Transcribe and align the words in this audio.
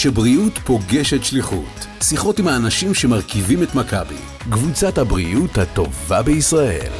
כשבריאות 0.00 0.58
פוגשת 0.58 1.24
שליחות. 1.24 1.86
שיחות 2.02 2.38
עם 2.38 2.48
האנשים 2.48 2.94
שמרכיבים 2.94 3.62
את 3.62 3.74
מכבי. 3.74 4.16
קבוצת 4.50 4.98
הבריאות 4.98 5.58
הטובה 5.58 6.22
בישראל. 6.22 6.92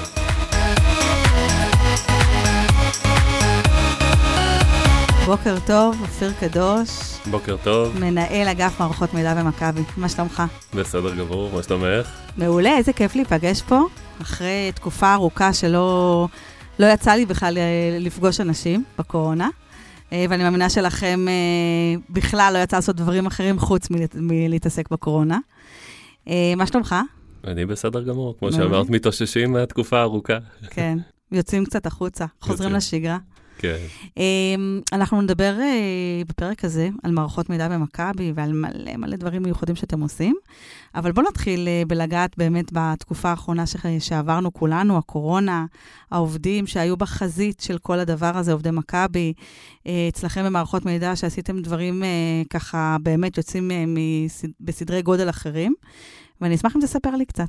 בוקר 5.26 5.56
טוב, 5.66 5.96
אופיר 6.00 6.32
קדוש, 6.40 6.88
בוקר 7.30 7.56
טוב, 7.64 7.98
מנהל 7.98 8.48
אגף 8.48 8.80
מערכות 8.80 9.14
מידע 9.14 9.34
במכבי. 9.34 9.82
מה 9.96 10.08
שלומך? 10.08 10.42
בסדר 10.74 11.14
גמור, 11.14 11.50
מה 11.54 11.62
שלומך? 11.62 12.08
מעולה, 12.36 12.76
איזה 12.76 12.92
כיף 12.92 13.14
להיפגש 13.14 13.62
פה, 13.62 13.80
אחרי 14.22 14.72
תקופה 14.74 15.14
ארוכה 15.14 15.52
שלא 15.52 16.28
לא 16.78 16.86
יצא 16.86 17.10
לי 17.10 17.26
בכלל 17.26 17.58
אה, 17.58 17.98
לפגוש 18.00 18.40
אנשים 18.40 18.84
בקורונה. 18.98 19.48
אה, 20.12 20.24
ואני 20.30 20.42
מאמינה 20.42 20.70
שלכם 20.70 21.26
אה, 21.28 21.32
בכלל 22.10 22.50
לא 22.54 22.62
יצא 22.62 22.76
לעשות 22.76 22.96
דברים 22.96 23.26
אחרים 23.26 23.58
חוץ 23.58 23.90
מלהת- 23.90 24.16
מלהתעסק 24.20 24.90
בקורונה. 24.90 25.38
אה, 26.28 26.52
מה 26.56 26.66
שלומך? 26.66 26.94
אני 27.46 27.66
בסדר 27.66 28.02
גמור, 28.02 28.34
כמו. 28.38 28.52
שאמרת, 28.52 28.90
מתאוששים 28.90 29.52
מהתקופה 29.52 29.98
הארוכה. 29.98 30.38
כן, 30.70 30.98
יוצאים 31.32 31.64
קצת 31.64 31.86
החוצה, 31.86 32.24
חוזרים. 32.40 32.72
לשגרה. 32.74 33.18
כן, 33.60 33.76
אמ, 34.16 34.80
אנחנו 34.92 35.22
נדבר 35.22 35.56
אה, 35.60 35.76
בפרק 36.28 36.64
הזה 36.64 36.88
על 37.02 37.10
מערכות 37.12 37.50
מידע 37.50 37.68
במכבי 37.68 38.32
ועל 38.34 38.52
מלא 38.52 38.96
מלא 38.96 39.16
דברים 39.16 39.42
מיוחדים 39.42 39.76
שאתם 39.76 40.00
עושים, 40.00 40.36
אבל 40.94 41.12
בואו 41.12 41.26
נתחיל 41.28 41.68
אה, 41.68 41.82
בלגעת 41.88 42.38
באמת 42.38 42.70
בתקופה 42.72 43.30
האחרונה 43.30 43.66
ש- 43.66 43.76
שעברנו 43.98 44.52
כולנו, 44.52 44.98
הקורונה, 44.98 45.66
העובדים 46.10 46.66
שהיו 46.66 46.96
בחזית 46.96 47.60
של 47.60 47.78
כל 47.78 47.98
הדבר 47.98 48.36
הזה, 48.36 48.52
עובדי 48.52 48.70
מכבי, 48.70 49.32
אה, 49.86 50.06
אצלכם 50.08 50.44
במערכות 50.44 50.84
מידע 50.84 51.16
שעשיתם 51.16 51.62
דברים 51.62 52.02
ככה 52.50 52.96
באמת 53.02 53.36
יוצאים 53.38 53.70
מסד- 53.86 54.50
בסדרי 54.60 55.02
גודל 55.02 55.30
אחרים, 55.30 55.74
ואני 56.40 56.54
אשמח 56.54 56.76
אם 56.76 56.80
תספר 56.80 57.10
לי 57.16 57.24
קצת. 57.24 57.48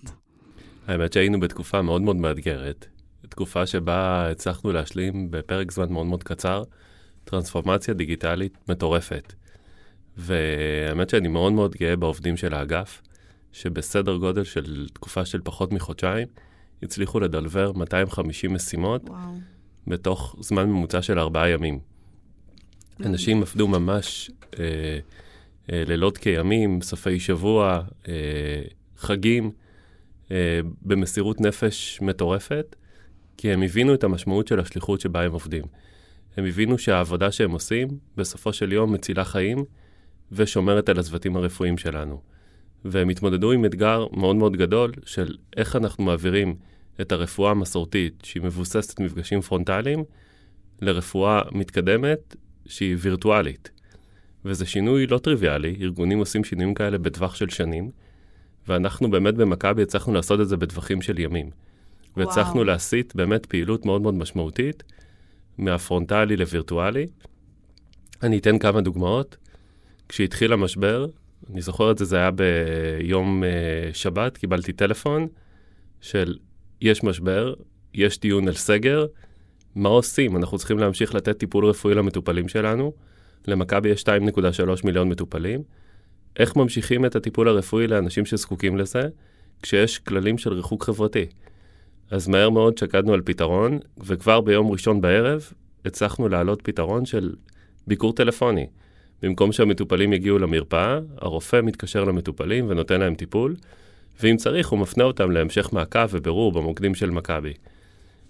האמת 0.88 1.14
שהיינו 1.14 1.40
בתקופה 1.40 1.82
מאוד 1.82 2.02
מאוד 2.02 2.16
מאתגרת. 2.16 2.86
תקופה 3.32 3.66
שבה 3.66 4.30
הצלחנו 4.32 4.72
להשלים 4.72 5.32
בפרק 5.32 5.72
זמן 5.72 5.94
מאוד 5.94 6.06
מאוד 6.06 6.24
קצר 6.24 6.64
טרנספורמציה 7.24 7.94
דיגיטלית 7.94 8.58
מטורפת. 8.70 9.34
והאמת 10.18 11.10
שאני 11.10 11.28
מאוד 11.28 11.54
מאוד 11.54 11.76
גאה 11.76 11.96
בעובדים 11.96 12.38
של 12.38 12.54
האגף, 12.54 13.02
שבסדר 13.52 14.18
גודל 14.18 14.44
של 14.44 14.88
תקופה 14.94 15.26
של 15.26 15.42
פחות 15.44 15.72
מחודשיים, 15.74 16.28
הצליחו 16.84 17.20
לדלבר 17.20 17.72
250 17.72 18.54
משימות 18.54 19.10
וואו. 19.10 19.20
בתוך 19.88 20.36
זמן 20.40 20.70
ממוצע 20.70 21.02
של 21.02 21.20
ארבעה 21.20 21.50
ימים. 21.50 21.80
אנשים 23.06 23.42
עבדו 23.42 23.68
ממש 23.68 24.32
אה, 24.60 25.00
אה, 25.72 25.84
לילות 25.88 26.18
כימים, 26.18 26.82
סופי 26.82 27.20
שבוע, 27.20 27.82
אה, 28.08 28.14
חגים, 28.98 29.52
אה, 30.32 30.60
במסירות 30.82 31.42
נפש 31.42 32.00
מטורפת, 32.02 32.76
כי 33.42 33.52
הם 33.52 33.62
הבינו 33.62 33.94
את 33.94 34.04
המשמעות 34.04 34.48
של 34.48 34.60
השליחות 34.60 35.02
שבה 35.02 35.22
הם 35.22 35.32
עובדים. 35.32 35.64
הם 36.38 36.46
הבינו 36.46 36.78
שהעבודה 36.78 37.32
שהם 37.32 37.52
עושים, 37.52 37.88
בסופו 38.18 38.54
של 38.54 38.74
יום 38.74 38.94
מצילה 38.94 39.26
חיים 39.26 39.66
ושומרת 40.32 40.90
על 40.90 41.00
הצוותים 41.00 41.36
הרפואיים 41.36 41.78
שלנו. 41.78 42.22
והם 42.86 43.10
התמודדו 43.10 43.52
עם 43.52 43.66
אתגר 43.66 44.08
מאוד 44.12 44.36
מאוד 44.36 44.58
גדול 44.58 44.92
של 45.06 45.38
איך 45.58 45.76
אנחנו 45.76 46.04
מעבירים 46.04 46.56
את 47.02 47.12
הרפואה 47.12 47.52
המסורתית, 47.52 48.14
שהיא 48.24 48.44
מבוססת 48.44 49.00
מפגשים 49.00 49.42
פרונטליים, 49.42 50.04
לרפואה 50.82 51.42
מתקדמת 51.52 52.36
שהיא 52.66 52.96
וירטואלית. 53.00 53.72
וזה 54.46 54.66
שינוי 54.66 55.08
לא 55.08 55.18
טריוויאלי, 55.18 55.78
ארגונים 55.82 56.20
עושים 56.20 56.44
שינויים 56.44 56.74
כאלה 56.74 56.98
בטווח 56.98 57.36
של 57.36 57.50
שנים, 57.50 57.92
ואנחנו 58.68 59.12
באמת 59.12 59.36
במכבי 59.36 59.84
הצלחנו 59.84 60.14
לעשות 60.14 60.42
את 60.42 60.48
זה 60.50 60.58
בטווחים 60.58 61.02
של 61.02 61.20
ימים. 61.20 61.71
והצלחנו. 62.18 62.64
להסיט 62.64 63.16
באמת 63.16 63.46
פעילות 63.46 63.86
מאוד 63.86 64.02
מאוד 64.02 64.14
משמעותית 64.14 64.84
מהפרונטלי 65.58 66.38
לווירטואלי. 66.38 67.08
אני 68.24 68.38
אתן 68.38 68.60
כמה 68.60 68.82
דוגמאות. 68.82 69.38
כשהתחיל 70.10 70.54
המשבר, 70.54 71.06
אני 71.52 71.62
זוכר 71.62 71.92
את 71.92 71.98
זה, 71.98 72.06
זה 72.06 72.18
היה 72.18 72.32
ביום 72.32 73.44
uh, 73.44 73.96
שבת, 73.96 74.38
קיבלתי 74.38 74.74
טלפון 74.74 75.28
של 76.02 76.38
יש 76.82 77.04
משבר, 77.04 77.54
יש 77.94 78.20
דיון 78.20 78.48
על 78.48 78.54
סגר, 78.54 79.06
מה 79.76 79.90
עושים? 79.90 80.38
אנחנו 80.38 80.58
צריכים 80.58 80.80
להמשיך 80.80 81.16
לתת 81.16 81.38
טיפול 81.38 81.66
רפואי 81.66 81.96
למטופלים 81.96 82.48
שלנו. 82.48 82.94
למכבי 83.48 83.90
יש 83.90 84.04
2.3 84.04 84.12
מיליון 84.84 85.10
מטופלים. 85.10 85.64
איך 86.40 86.56
ממשיכים 86.56 87.06
את 87.06 87.16
הטיפול 87.16 87.48
הרפואי 87.48 87.88
לאנשים 87.88 88.26
שזקוקים 88.26 88.78
לזה, 88.78 89.02
כשיש 89.62 90.00
כללים 90.00 90.38
של 90.38 90.54
ריחוק 90.54 90.84
חברתי? 90.84 91.26
אז 92.12 92.28
מהר 92.28 92.50
מאוד 92.50 92.78
שקדנו 92.78 93.14
על 93.14 93.22
פתרון, 93.26 93.80
וכבר 93.98 94.42
ביום 94.42 94.72
ראשון 94.72 95.02
בערב 95.02 95.52
הצלחנו 95.86 96.30
להעלות 96.30 96.62
פתרון 96.62 97.06
של 97.06 97.34
ביקור 97.88 98.14
טלפוני. 98.14 98.68
במקום 99.22 99.52
שהמטופלים 99.52 100.14
יגיעו 100.14 100.40
למרפאה, 100.40 101.00
הרופא 101.18 101.62
מתקשר 101.64 102.04
למטופלים 102.04 102.66
ונותן 102.70 103.00
להם 103.00 103.16
טיפול, 103.16 103.56
ואם 104.24 104.38
צריך 104.38 104.70
הוא 104.70 104.80
מפנה 104.80 105.04
אותם 105.04 105.32
להמשך 105.32 105.74
מעקב 105.74 106.08
ובירור 106.10 106.52
במוקדים 106.52 106.96
של 106.96 107.10
מכבי. 107.10 107.54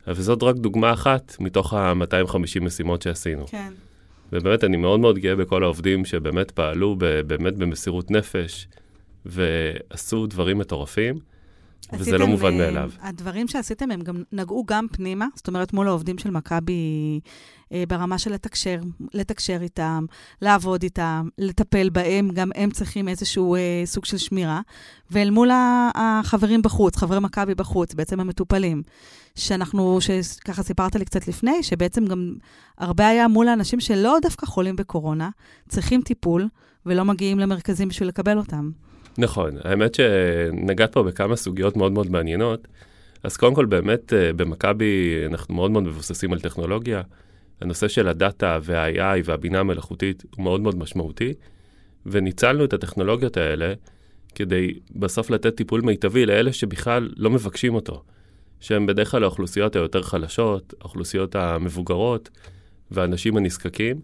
וזאת 0.07 0.43
רק 0.43 0.55
דוגמה 0.55 0.93
אחת 0.93 1.35
מתוך 1.39 1.73
ה-250 1.73 2.59
משימות 2.61 3.01
שעשינו. 3.01 3.47
כן. 3.47 3.73
ובאמת, 4.33 4.63
אני 4.63 4.77
מאוד 4.77 4.99
מאוד 4.99 5.17
גאה 5.17 5.35
בכל 5.35 5.63
העובדים 5.63 6.05
שבאמת 6.05 6.51
פעלו 6.51 6.95
באמת 7.27 7.55
במסירות 7.57 8.11
נפש, 8.11 8.67
ועשו 9.25 10.27
דברים 10.27 10.57
מטורפים, 10.57 11.19
וזה 11.99 12.17
לא 12.17 12.27
מובן 12.27 12.53
אה, 12.53 12.57
מאליו. 12.57 12.91
הדברים 13.01 13.47
שעשיתם 13.47 13.91
הם 13.91 14.01
גם 14.01 14.23
נגעו 14.31 14.65
גם 14.65 14.87
פנימה, 14.91 15.27
זאת 15.35 15.47
אומרת 15.47 15.73
מול 15.73 15.87
העובדים 15.87 16.17
של 16.17 16.31
מכבי 16.31 17.19
אה, 17.73 17.83
ברמה 17.87 18.17
של 18.17 18.33
לתקשר, 18.33 18.79
לתקשר 19.13 19.57
איתם, 19.61 20.05
לעבוד 20.41 20.83
איתם, 20.83 21.29
לטפל 21.37 21.89
בהם, 21.89 22.29
גם 22.33 22.49
הם 22.55 22.71
צריכים 22.71 23.07
איזשהו 23.07 23.55
אה, 23.55 23.81
סוג 23.85 24.05
של 24.05 24.17
שמירה. 24.17 24.61
ואל 25.11 25.29
מול 25.29 25.49
החברים 25.95 26.61
בחוץ, 26.61 26.97
חברי 26.97 27.19
מכבי 27.19 27.55
בחוץ, 27.55 27.93
בעצם 27.93 28.19
המטופלים, 28.19 28.83
שאנחנו, 29.35 29.97
שככה 30.01 30.63
סיפרת 30.63 30.95
לי 30.95 31.05
קצת 31.05 31.27
לפני, 31.27 31.63
שבעצם 31.63 32.05
גם 32.05 32.33
הרבה 32.77 33.07
היה 33.07 33.27
מול 33.27 33.47
האנשים 33.47 33.79
שלא 33.79 34.17
דווקא 34.21 34.45
חולים 34.45 34.75
בקורונה, 34.75 35.29
צריכים 35.69 36.01
טיפול 36.01 36.47
ולא 36.85 37.05
מגיעים 37.05 37.39
למרכזים 37.39 37.87
בשביל 37.87 38.07
לקבל 38.07 38.37
אותם. 38.37 38.71
נכון, 39.17 39.57
האמת 39.63 39.95
שנגעת 39.95 40.93
פה 40.93 41.03
בכמה 41.03 41.35
סוגיות 41.35 41.77
מאוד 41.77 41.91
מאוד 41.91 42.11
מעניינות. 42.11 42.67
אז 43.23 43.37
קודם 43.37 43.55
כל, 43.55 43.65
באמת, 43.65 44.13
אה, 44.13 44.33
במכבי 44.33 45.23
אנחנו 45.25 45.55
מאוד 45.55 45.71
מאוד 45.71 45.83
מבוססים 45.83 46.33
על 46.33 46.39
טכנולוגיה. 46.39 47.01
הנושא 47.61 47.87
של 47.87 48.07
הדאטה 48.07 48.59
וה-AI 48.63 49.21
והבינה 49.25 49.59
המלאכותית 49.59 50.23
הוא 50.35 50.43
מאוד 50.43 50.61
מאוד 50.61 50.77
משמעותי, 50.77 51.33
וניצלנו 52.05 52.65
את 52.65 52.73
הטכנולוגיות 52.73 53.37
האלה 53.37 53.73
כדי 54.35 54.73
בסוף 54.95 55.29
לתת 55.29 55.55
טיפול 55.55 55.81
מיטבי 55.81 56.25
לאלה 56.25 56.53
שבכלל 56.53 57.09
לא 57.17 57.29
מבקשים 57.29 57.75
אותו, 57.75 58.03
שהם 58.59 58.85
בדרך 58.85 59.11
כלל 59.11 59.23
האוכלוסיות 59.23 59.75
היותר 59.75 60.01
חלשות, 60.01 60.73
האוכלוסיות 60.81 61.35
המבוגרות 61.35 62.29
והאנשים 62.91 63.37
הנזקקים, 63.37 64.01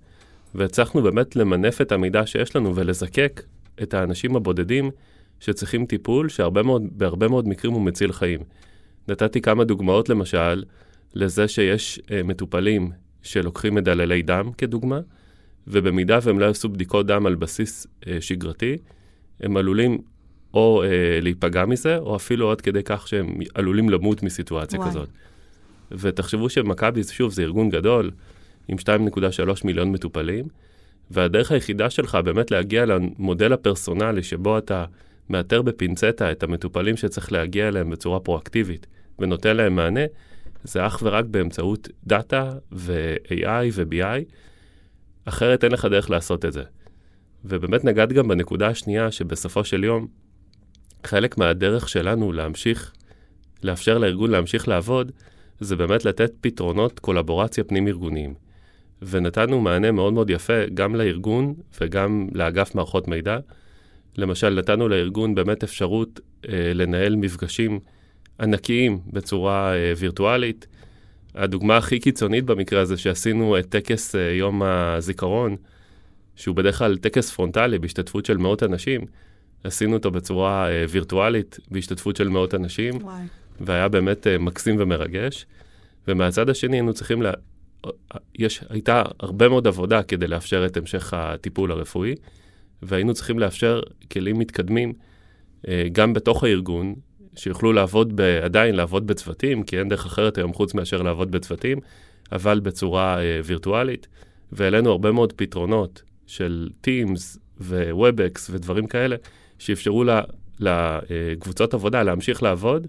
והצלחנו 0.56 1.02
באמת 1.04 1.36
למנף 1.36 1.82
את 1.82 1.92
המידע 1.92 2.26
שיש 2.26 2.56
לנו 2.56 2.76
ולזקק 2.76 3.42
את 3.84 3.94
האנשים 3.94 4.36
הבודדים 4.36 4.92
שצריכים 5.40 5.86
טיפול, 5.86 6.30
שבהרבה 6.30 7.28
מאוד, 7.28 7.48
מקרים 7.48 7.74
הוא 7.74 7.82
מציל 7.82 8.12
חיים. 8.12 8.40
נתתי 9.08 9.42
כמה 9.42 9.64
דוגמאות 9.64 10.10
למשל 10.10 10.64
לזה 11.14 11.48
שיש 11.48 12.02
אה, 12.12 12.24
מטופלים 12.24 12.92
שלוקחים 13.22 13.76
מדללי 13.76 14.22
דם 14.22 14.52
כדוגמה, 14.58 15.00
ובמידה 15.68 16.20
והם 16.22 16.40
לא 16.40 16.46
יעשו 16.46 16.70
בדיקות 16.70 17.08
דם 17.08 17.26
על 17.26 17.36
בסיס 17.36 17.88
אה, 18.08 18.22
שגרתי, 18.22 18.78
הם 19.40 19.58
עלולים 19.58 19.98
או 20.54 20.84
אה, 20.84 21.20
להיפגע 21.22 21.66
מזה, 21.66 21.98
או 21.98 22.16
אפילו 22.16 22.52
עד 22.52 22.62
כדי 22.62 22.84
כך 22.86 23.08
שהם 23.08 23.40
עלולים 23.54 23.90
למות 23.90 24.24
מסיטואציה 24.24 24.80
וואי. 24.80 24.90
כזאת. 24.90 25.10
ותחשבו 25.92 26.50
שמכבי, 26.50 27.04
שוב, 27.04 27.32
זה 27.32 27.42
ארגון 27.42 27.70
גדול, 27.70 28.12
עם 28.68 28.78
2.3 28.78 29.62
מיליון 29.64 29.92
מטופלים, 29.92 30.46
והדרך 31.12 31.52
היחידה 31.52 31.90
שלך 31.90 32.16
באמת 32.16 32.52
להגיע 32.52 32.86
למודל 32.86 33.54
הפרסונלי 33.54 34.24
שבו 34.24 34.58
אתה 34.58 34.86
מאתר 35.30 35.62
בפינצטה 35.62 36.32
את 36.32 36.44
המטופלים 36.44 36.98
שצריך 36.98 37.32
להגיע 37.32 37.68
אליהם 37.68 37.90
בצורה 37.90 38.20
פרואקטיבית 38.20 38.88
ונותן 39.20 39.58
להם 39.58 39.76
מענה, 39.76 40.02
זה 40.64 40.88
אך 40.88 41.00
ורק 41.04 41.26
באמצעות 41.26 41.90
דאטה 42.08 42.54
ו-AI 42.72 43.72
ו-BI, 43.74 44.32
אחרת 45.26 45.64
אין 45.64 45.72
לך 45.72 45.86
דרך 45.86 46.10
לעשות 46.10 46.46
את 46.46 46.54
זה. 46.54 46.64
ובאמת 47.46 47.84
נגעת 47.84 48.14
גם 48.14 48.28
בנקודה 48.28 48.68
השנייה, 48.68 49.12
שבסופו 49.12 49.64
של 49.64 49.84
יום, 49.84 50.08
חלק 51.04 51.38
מהדרך 51.38 51.90
שלנו 51.90 52.32
להמשיך, 52.32 52.94
לאפשר 53.64 53.98
לארגון 53.98 54.32
להמשיך 54.32 54.68
לעבוד, 54.68 55.12
זה 55.60 55.76
באמת 55.76 56.06
לתת 56.06 56.32
פתרונות 56.42 57.00
קולבורציה 57.00 57.64
פנים-ארגוניים. 57.64 58.34
ונתנו 59.02 59.62
מענה 59.62 59.92
מאוד 59.92 60.14
מאוד 60.14 60.30
יפה 60.30 60.66
גם 60.74 60.96
לארגון 60.96 61.54
וגם 61.82 62.28
לאגף 62.34 62.76
מערכות 62.76 63.08
מידע. 63.08 63.38
למשל, 64.18 64.50
נתנו 64.50 64.88
לארגון 64.88 65.36
באמת 65.36 65.64
אפשרות 65.64 66.20
אה, 66.50 66.72
לנהל 66.74 67.16
מפגשים 67.16 67.80
ענקיים 68.40 69.00
בצורה 69.14 69.74
אה, 69.74 69.94
וירטואלית. 69.98 70.68
הדוגמה 71.36 71.78
הכי 71.78 72.00
קיצונית 72.00 72.46
במקרה 72.46 72.82
הזה, 72.82 72.98
שעשינו 72.98 73.60
את 73.60 73.66
טקס 73.70 74.16
אה, 74.16 74.32
יום 74.32 74.64
הזיכרון, 74.64 75.56
שהוא 76.36 76.56
בדרך 76.56 76.78
כלל 76.78 76.98
טקס 76.98 77.32
פרונטלי 77.32 77.80
בהשתתפות 77.80 78.26
של 78.26 78.38
מאות 78.38 78.64
אנשים, 78.64 79.02
עשינו 79.64 79.94
אותו 79.94 80.12
בצורה 80.12 80.70
אה, 80.70 80.86
וירטואלית 80.90 81.60
בהשתתפות 81.72 82.16
של 82.16 82.28
מאות 82.28 82.54
אנשים, 82.54 82.94
וואי. 83.02 83.24
והיה 83.60 83.88
באמת 83.88 84.28
אה, 84.28 84.38
מקסים 84.38 84.76
ומרגש. 84.80 85.46
ומהצד 86.08 86.50
השני 86.50 86.76
היינו 86.76 86.94
צריכים, 86.94 87.22
לה... 87.22 87.32
יש, 88.36 88.64
הייתה 88.70 89.04
הרבה 89.20 89.50
מאוד 89.50 89.68
עבודה 89.68 90.04
כדי 90.04 90.28
לאפשר 90.28 90.66
את 90.66 90.78
המשך 90.78 91.14
הטיפול 91.14 91.72
הרפואי, 91.72 92.16
והיינו 92.82 93.14
צריכים 93.14 93.40
לאפשר 93.40 93.82
כלים 94.12 94.40
מתקדמים 94.40 94.94
אה, 95.68 95.88
גם 95.92 96.14
בתוך 96.14 96.44
הארגון, 96.44 96.96
שיוכלו 97.36 97.74
לעבוד, 97.74 98.16
ב, 98.16 98.22
עדיין 98.22 98.76
לעבוד 98.76 99.08
בצוותים, 99.08 99.64
כי 99.64 99.80
אין 99.80 99.90
דרך 99.90 100.06
אחרת 100.06 100.38
היום 100.38 100.54
חוץ 100.54 100.74
מאשר 100.74 101.02
לעבוד 101.02 101.32
בצוותים, 101.32 101.80
אבל 102.32 102.60
בצורה 102.60 103.22
אה, 103.22 103.40
וירטואלית, 103.46 104.08
והעלינו 104.52 104.92
הרבה 104.92 105.12
מאוד 105.12 105.34
פתרונות 105.34 106.02
של 106.28 106.70
Teams 106.88 107.38
ו-WebEx 107.60 108.40
ודברים 108.52 108.88
כאלה, 108.88 109.16
שאפשרו 109.60 110.04
לקבוצות 110.60 111.74
עבודה 111.74 112.04
להמשיך 112.04 112.44
לעבוד, 112.44 112.88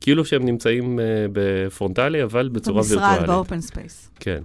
כאילו 0.00 0.24
שהם 0.24 0.44
נמצאים 0.44 0.98
uh, 0.98 1.02
בפרונטלי, 1.32 2.22
אבל 2.22 2.48
בצורה 2.48 2.82
במשרד, 2.82 2.92
וירטואלית. 2.92 3.20
במשרד, 3.20 3.36
ב 3.36 3.41
open 3.41 3.60
space. 3.60 4.10
כן. 4.20 4.42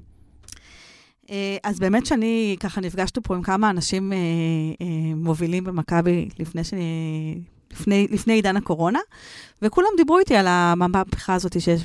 Uh, 1.25 1.33
אז 1.63 1.79
באמת 1.79 2.05
שאני, 2.05 2.55
ככה 2.59 2.81
נפגשנו 2.81 3.23
פה 3.23 3.35
עם 3.35 3.41
כמה 3.41 3.69
אנשים 3.69 4.11
uh, 4.11 4.15
uh, 4.81 4.85
מובילים 5.15 5.63
במכבי 5.63 6.29
לפני, 6.39 6.63
ש... 6.63 6.73
לפני, 7.71 8.07
לפני 8.11 8.33
עידן 8.33 8.57
הקורונה, 8.57 8.99
וכולם 9.61 9.87
דיברו 9.97 10.19
איתי 10.19 10.35
על 10.35 10.45
המהפכה 10.47 11.33
הזאת 11.33 11.61
שיש 11.61 11.81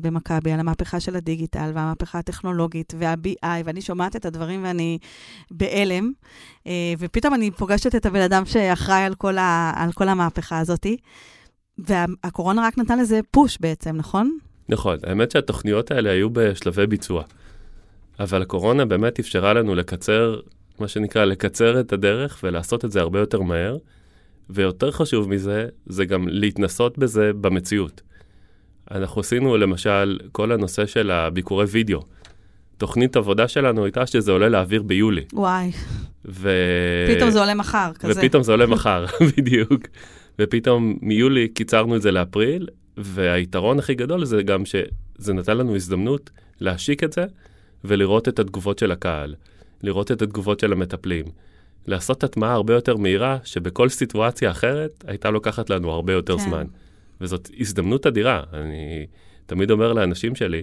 במכבי, 0.00 0.52
על 0.52 0.60
המהפכה 0.60 1.00
של 1.00 1.16
הדיגיטל 1.16 1.70
והמהפכה 1.74 2.18
הטכנולוגית 2.18 2.94
וה-BI, 2.98 3.46
ואני 3.64 3.80
שומעת 3.80 4.16
את 4.16 4.24
הדברים 4.24 4.64
ואני 4.64 4.98
בהלם, 5.50 6.12
uh, 6.64 6.68
ופתאום 6.98 7.34
אני 7.34 7.50
פוגשת 7.50 7.94
את 7.94 8.06
הבן 8.06 8.20
אדם 8.20 8.44
שאחראי 8.44 9.02
על 9.02 9.14
כל, 9.14 9.38
ה... 9.38 9.72
על 9.76 9.92
כל 9.92 10.08
המהפכה 10.08 10.58
הזאת. 10.58 10.86
והקורונה 11.78 12.66
רק 12.66 12.78
נתנה 12.78 13.02
לזה 13.02 13.20
פוש 13.30 13.58
בעצם, 13.60 13.96
נכון? 13.96 14.38
נכון, 14.68 14.96
האמת 15.02 15.30
שהתוכניות 15.30 15.90
האלה 15.90 16.10
היו 16.10 16.30
בשלבי 16.30 16.86
ביצוע. 16.86 17.22
אבל 18.20 18.42
הקורונה 18.42 18.84
באמת 18.84 19.18
אפשרה 19.18 19.52
לנו 19.52 19.74
לקצר, 19.74 20.40
מה 20.78 20.88
שנקרא, 20.88 21.24
לקצר 21.24 21.80
את 21.80 21.92
הדרך 21.92 22.40
ולעשות 22.42 22.84
את 22.84 22.92
זה 22.92 23.00
הרבה 23.00 23.20
יותר 23.20 23.40
מהר. 23.40 23.76
ויותר 24.50 24.90
חשוב 24.90 25.28
מזה, 25.28 25.66
זה 25.86 26.04
גם 26.04 26.28
להתנסות 26.28 26.98
בזה 26.98 27.30
במציאות. 27.40 28.02
אנחנו 28.90 29.20
עשינו 29.20 29.56
למשל 29.56 30.18
כל 30.32 30.52
הנושא 30.52 30.86
של 30.86 31.10
הביקורי 31.10 31.64
וידאו. 31.64 32.00
תוכנית 32.76 33.16
עבודה 33.16 33.48
שלנו 33.48 33.84
הייתה 33.84 34.06
שזה 34.06 34.32
עולה 34.32 34.48
לאוויר 34.48 34.82
ביולי. 34.82 35.24
וואי. 35.32 35.70
ו... 36.24 36.50
פתאום 37.16 37.30
זה 37.30 37.40
עולה 37.40 37.54
מחר, 37.54 37.90
כזה. 37.98 38.12
ופתאום 38.16 38.42
זה 38.42 38.52
עולה 38.52 38.66
מחר, 38.66 39.06
בדיוק. 39.36 39.82
ופתאום 40.42 40.98
מיולי 41.02 41.48
קיצרנו 41.48 41.96
את 41.96 42.02
זה 42.02 42.10
לאפריל, 42.10 42.68
והיתרון 42.96 43.78
הכי 43.78 43.94
גדול 43.94 44.24
זה 44.24 44.42
גם 44.42 44.64
שזה 44.64 45.32
נתן 45.32 45.56
לנו 45.56 45.76
הזדמנות 45.76 46.30
להשיק 46.60 47.04
את 47.04 47.12
זה 47.12 47.24
ולראות 47.84 48.28
את 48.28 48.38
התגובות 48.38 48.78
של 48.78 48.92
הקהל, 48.92 49.34
לראות 49.82 50.12
את 50.12 50.22
התגובות 50.22 50.60
של 50.60 50.72
המטפלים, 50.72 51.24
לעשות 51.86 52.24
הטמעה 52.24 52.52
הרבה 52.52 52.74
יותר 52.74 52.96
מהירה, 52.96 53.38
שבכל 53.44 53.88
סיטואציה 53.88 54.50
אחרת 54.50 55.04
הייתה 55.06 55.30
לוקחת 55.30 55.70
לנו 55.70 55.90
הרבה 55.90 56.12
יותר 56.12 56.38
כן. 56.38 56.44
זמן. 56.44 56.64
וזאת 57.20 57.50
הזדמנות 57.58 58.06
אדירה. 58.06 58.42
אני 58.52 59.06
תמיד 59.46 59.70
אומר 59.70 59.92
לאנשים 59.92 60.34
שלי, 60.34 60.62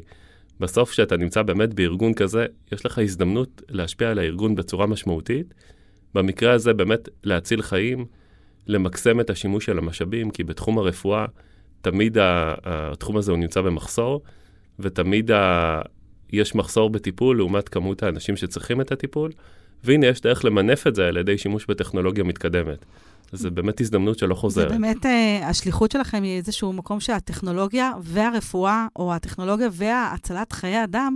בסוף 0.60 0.92
כשאתה 0.92 1.18
נמצא 1.18 1.42
באמת 1.42 1.74
בארגון 1.74 2.14
כזה, 2.14 2.46
יש 2.72 2.86
לך 2.86 3.00
הזדמנות 3.00 3.62
להשפיע 3.70 4.10
על 4.12 4.20
הארגון 4.20 4.56
בצורה 4.56 4.88
משמעותית. 4.88 5.54
במקרה 6.16 6.54
הזה 6.54 6.74
באמת 6.74 7.10
להציל 7.24 7.62
חיים, 7.62 8.06
למקסם 8.68 9.20
את 9.20 9.30
השימוש 9.30 9.66
של 9.66 9.78
המשאבים, 9.78 10.32
כי 10.32 10.44
בתחום 10.44 10.78
הרפואה 10.78 11.26
תמיד 11.82 12.18
התחום 12.64 13.18
הזה 13.18 13.32
הוא 13.32 13.40
נמצא 13.40 13.62
במחסור, 13.62 14.22
ותמיד 14.80 15.32
ה... 15.32 15.82
יש 16.32 16.56
מחסור 16.56 16.90
בטיפול 16.90 17.38
לעומת 17.38 17.70
כמות 17.70 18.04
האנשים 18.04 18.38
שצריכים 18.38 18.82
את 18.82 18.92
הטיפול, 18.92 19.32
והנה 19.84 20.08
יש 20.08 20.22
דרך 20.22 20.46
למנף 20.46 20.88
את 20.88 20.96
זה 20.96 21.08
על 21.08 21.18
ידי 21.18 21.38
שימוש 21.38 21.66
בטכנולוגיה 21.66 22.24
מתקדמת. 22.24 22.86
אז 23.32 23.40
זו 23.40 23.52
באמת 23.52 23.82
הזדמנות 23.82 24.20
שלא 24.20 24.36
חוזרת. 24.36 24.70
זה 24.70 24.76
באמת, 24.76 25.06
uh, 25.06 25.10
השליחות 25.44 25.92
שלכם 25.92 26.24
היא 26.24 26.38
איזשהו 26.38 26.74
מקום 26.74 27.00
שהטכנולוגיה 27.00 27.92
והרפואה, 28.02 28.88
או 28.96 29.14
הטכנולוגיה 29.14 29.68
והצלת 29.72 30.52
חיי 30.52 30.84
אדם, 30.84 31.16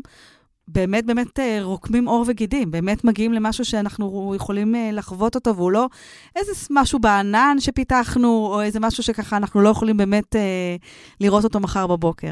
באמת 0.67 1.05
באמת 1.05 1.39
אה, 1.39 1.59
רוקמים 1.61 2.07
עור 2.07 2.25
וגידים, 2.27 2.71
באמת 2.71 3.03
מגיעים 3.03 3.33
למשהו 3.33 3.65
שאנחנו 3.65 4.33
יכולים 4.35 4.75
אה, 4.75 4.89
לחוות 4.93 5.35
אותו, 5.35 5.55
והוא 5.55 5.71
לא 5.71 5.87
איזה 6.35 6.51
משהו 6.69 6.99
בענן 6.99 7.55
שפיתחנו, 7.59 8.49
או 8.53 8.61
איזה 8.61 8.79
משהו 8.79 9.03
שככה 9.03 9.37
אנחנו 9.37 9.61
לא 9.61 9.69
יכולים 9.69 9.97
באמת 9.97 10.35
אה, 10.35 10.75
לראות 11.19 11.43
אותו 11.43 11.59
מחר 11.59 11.87
בבוקר. 11.87 12.31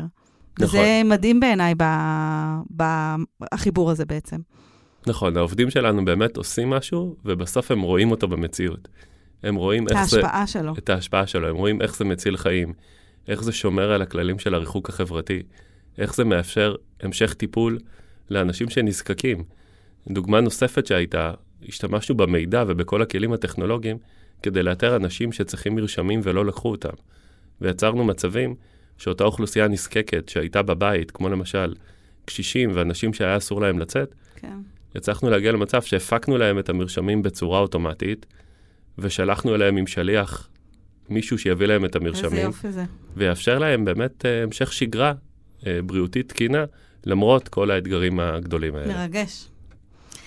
נכון. 0.59 0.79
וזה 0.79 1.01
מדהים 1.05 1.39
בעיניי 1.39 1.73
בחיבור 3.53 3.91
הזה 3.91 4.05
בעצם. 4.05 4.37
נכון, 5.07 5.37
העובדים 5.37 5.69
שלנו 5.69 6.05
באמת 6.05 6.37
עושים 6.37 6.69
משהו, 6.69 7.15
ובסוף 7.25 7.71
הם 7.71 7.81
רואים 7.81 8.11
אותו 8.11 8.27
במציאות. 8.27 8.87
הם 9.43 9.55
רואים 9.55 9.87
איך 9.87 10.03
זה... 10.03 10.19
את 10.19 10.23
ההשפעה 10.23 10.47
שלו. 10.47 10.73
את 10.77 10.89
ההשפעה 10.89 11.27
שלו, 11.27 11.47
הם 11.47 11.55
רואים 11.55 11.81
איך 11.81 11.95
זה 11.95 12.05
מציל 12.05 12.37
חיים, 12.37 12.73
איך 13.27 13.43
זה 13.43 13.51
שומר 13.51 13.91
על 13.91 14.01
הכללים 14.01 14.39
של 14.39 14.53
הריחוק 14.53 14.89
החברתי, 14.89 15.43
איך 15.97 16.15
זה 16.15 16.23
מאפשר 16.23 16.75
המשך 17.01 17.33
טיפול 17.33 17.77
לאנשים 18.31 18.69
שנזקקים. 18.69 19.43
דוגמה 20.07 20.41
נוספת 20.41 20.85
שהייתה, 20.85 21.31
השתמשנו 21.67 22.17
במידע 22.17 22.63
ובכל 22.67 23.01
הכלים 23.01 23.33
הטכנולוגיים 23.33 23.97
כדי 24.43 24.63
לאתר 24.63 24.95
אנשים 24.95 25.31
שצריכים 25.31 25.75
מרשמים 25.75 26.19
ולא 26.23 26.45
לקחו 26.45 26.71
אותם. 26.71 26.93
ויצרנו 27.61 28.03
מצבים 28.03 28.55
שאותה 28.97 29.23
אוכלוסייה 29.23 29.67
נזקקת 29.67 30.29
שהייתה 30.29 30.61
בבית, 30.61 31.11
כמו 31.11 31.29
למשל 31.29 31.73
קשישים 32.25 32.71
ואנשים 32.73 33.13
שהיה 33.13 33.37
אסור 33.37 33.61
להם 33.61 33.79
לצאת, 33.79 34.15
כן. 34.35 34.57
הצלחנו 34.95 35.29
להגיע 35.29 35.51
למצב 35.51 35.81
שהפקנו 35.81 36.37
להם 36.37 36.59
את 36.59 36.69
המרשמים 36.69 37.21
בצורה 37.21 37.59
אוטומטית, 37.59 38.25
ושלחנו 38.97 39.55
אליהם 39.55 39.77
עם 39.77 39.87
שליח 39.87 40.49
מישהו 41.09 41.37
שיביא 41.37 41.67
להם 41.67 41.85
את 41.85 41.95
המרשמים. 41.95 42.31
איזה 42.31 42.41
יופי 42.41 42.71
זה. 42.71 42.85
ויאפשר 43.17 43.59
להם 43.59 43.85
באמת 43.85 44.25
uh, 44.25 44.27
המשך 44.43 44.73
שגרה 44.73 45.13
uh, 45.59 45.63
בריאותית 45.85 46.29
תקינה, 46.29 46.65
למרות 47.05 47.47
כל 47.47 47.71
האתגרים 47.71 48.19
הגדולים 48.19 48.75
האלה. 48.75 48.93
מרגש. 48.93 49.47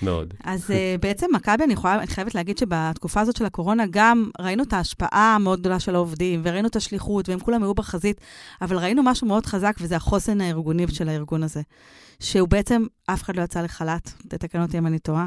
מאוד. 0.03 0.35
אז 0.45 0.71
uh, 0.71 1.01
בעצם 1.01 1.27
מכבי, 1.35 1.65
אני, 1.65 1.75
אני 1.85 2.07
חייבת 2.07 2.35
להגיד 2.35 2.59
שבתקופה 2.59 3.21
הזאת 3.21 3.37
של 3.37 3.45
הקורונה 3.45 3.85
גם 3.91 4.31
ראינו 4.41 4.63
את 4.63 4.73
ההשפעה 4.73 5.35
המאוד 5.35 5.61
גדולה 5.61 5.81
של 5.81 5.95
העובדים, 5.95 6.41
וראינו 6.45 6.69
את 6.69 6.77
השליחות, 6.77 7.29
והם 7.29 7.41
כולם 7.41 7.63
היו 7.63 7.75
בחזית, 7.75 8.21
אבל 8.63 8.77
ראינו 8.79 9.03
משהו 9.03 9.27
מאוד 9.27 9.47
חזק, 9.47 9.77
וזה 9.81 9.97
החוסן 9.97 10.41
הארגוני 10.41 10.89
של 10.89 11.09
הארגון 11.09 11.43
הזה. 11.43 11.63
שהוא 12.21 12.49
בעצם, 12.49 12.87
אף 13.07 13.23
אחד 13.23 13.37
לא 13.37 13.43
יצא 13.43 13.61
לחל"ת, 13.61 14.13
תתקן 14.29 14.63
אותי 14.63 14.79
אם 14.79 14.87
אני 14.87 14.99
טועה. 14.99 15.27